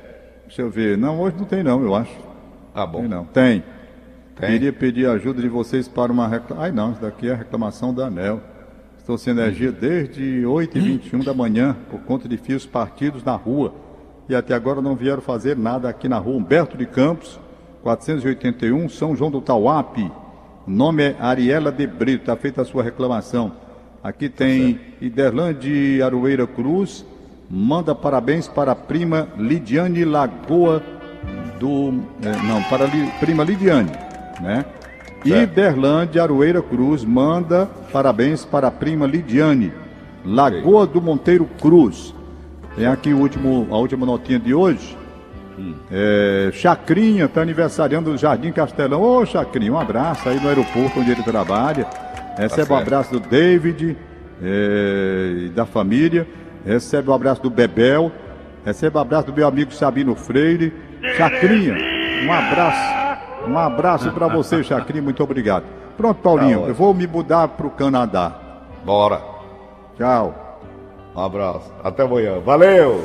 Deixa 0.47 0.63
eu 0.63 0.71
ver. 0.71 0.97
Não, 0.99 1.19
hoje 1.21 1.37
não 1.37 1.45
tem 1.45 1.63
não, 1.63 1.83
eu 1.83 1.95
acho. 1.95 2.15
Ah, 2.75 2.87
bom. 2.87 3.01
Tem 3.01 3.09
não. 3.09 3.25
Tem. 3.25 3.65
Tem. 4.37 4.51
Queria 4.51 4.73
pedir 4.73 5.09
a 5.09 5.13
ajuda 5.13 5.43
de 5.43 5.49
vocês 5.49 5.89
para 5.89 6.13
uma 6.13 6.29
reclamação. 6.29 6.63
Ai 6.63 6.71
não, 6.71 6.93
isso 6.93 7.01
daqui 7.01 7.29
é 7.29 7.33
a 7.33 7.37
reclamação 7.37 7.93
da 7.93 8.07
ANEL. 8.07 8.41
Estou 8.99 9.17
sem 9.17 9.33
energia 9.33 9.73
desde 9.73 10.43
8h21 10.43 11.25
da 11.25 11.33
manhã, 11.33 11.75
por 11.91 12.01
conta 12.01 12.29
de 12.29 12.37
fios 12.37 12.67
partidos 12.67 13.25
na 13.25 13.35
rua. 13.35 13.75
E 14.29 14.35
até 14.35 14.55
agora 14.55 14.83
não 14.83 14.95
vieram 14.95 15.23
fazer 15.23 15.57
nada 15.57 15.89
aqui 15.89 16.07
na 16.09 16.19
rua 16.19 16.37
Humberto 16.37 16.77
de 16.77 16.85
Campos, 16.85 17.41
481, 17.83 18.89
São 18.91 19.17
João 19.17 19.31
do 19.31 19.41
Tauape. 19.41 20.13
O 20.67 20.71
nome 20.71 21.03
é 21.03 21.17
Ariela 21.19 21.73
de 21.73 21.87
Brito, 21.87 22.21
está 22.21 22.37
feita 22.37 22.61
a 22.61 22.65
sua 22.67 22.83
reclamação. 22.83 23.53
Aqui 24.09 24.31
tem 24.31 24.73
tá 24.73 24.81
Iderlande 25.03 26.01
Aroeira 26.01 26.47
Cruz, 26.47 27.05
manda 27.51 27.95
parabéns 27.95 28.49
para 28.49 28.73
a 28.73 28.75
prima 28.75 29.29
Lidiane 29.37 30.03
Lagoa 30.03 30.83
do. 31.61 31.93
É, 32.23 32.43
não, 32.47 32.63
para 32.65 32.87
a 32.87 32.89
prima 33.21 33.45
Lidiane 33.45 33.91
né? 34.41 34.65
E 35.27 35.45
Berlândia 35.45 36.23
Aroeira 36.23 36.63
Cruz 36.63 37.05
manda 37.05 37.67
parabéns 37.93 38.47
para 38.47 38.69
a 38.69 38.71
prima 38.71 39.07
Lidiane, 39.07 39.75
Lagoa 40.25 40.87
do 40.87 41.03
Monteiro 41.03 41.45
Cruz. 41.61 42.15
Tem 42.77 42.87
aqui 42.87 43.13
o 43.13 43.19
último, 43.19 43.67
a 43.71 43.77
última 43.77 44.07
notinha 44.07 44.39
de 44.39 44.55
hoje. 44.55 44.97
Hum. 45.59 45.75
É, 45.91 46.49
Chacrinha 46.55 47.27
está 47.27 47.43
aniversariando 47.43 48.11
do 48.13 48.17
Jardim 48.17 48.53
Castelão. 48.53 49.03
Ô 49.03 49.27
Chacrinha, 49.27 49.71
um 49.71 49.79
abraço 49.79 50.31
aí 50.31 50.41
no 50.41 50.49
aeroporto 50.49 50.99
onde 50.99 51.11
ele 51.11 51.23
trabalha. 51.23 52.08
Recebe 52.39 52.69
tá 52.69 52.75
um 52.75 52.79
abraço 52.79 53.13
do 53.13 53.21
David 53.21 53.97
é, 54.43 55.33
e 55.47 55.49
da 55.51 55.67
família. 55.67 56.27
Recebe 56.65 57.09
o 57.09 57.13
um 57.13 57.15
abraço 57.15 57.43
do 57.43 57.51
Bebel. 57.51 58.13
Recebe 58.65 58.97
o 58.97 58.99
um 58.99 59.03
abraço 59.03 59.27
do 59.27 59.33
meu 59.33 59.47
amigo 59.47 59.73
Sabino 59.73 60.15
Freire. 60.15 60.73
Chacrinha, 61.17 61.75
um 62.25 62.33
abraço. 62.33 62.99
Um 63.49 63.59
abraço 63.59 64.13
para 64.13 64.29
você, 64.29 64.63
Chacrinha, 64.65 65.03
muito 65.03 65.23
obrigado. 65.23 65.65
Pronto, 65.97 66.21
Paulinho, 66.21 66.63
tá 66.63 66.69
eu 66.69 66.75
vou 66.75 66.95
me 66.95 67.07
mudar 67.07 67.49
para 67.49 67.67
o 67.67 67.71
Canadá. 67.71 68.33
Bora. 68.85 69.21
Tchau. 69.97 70.61
Um 71.15 71.21
abraço. 71.21 71.73
Até 71.83 72.05
amanhã. 72.05 72.39
Valeu! 72.39 73.05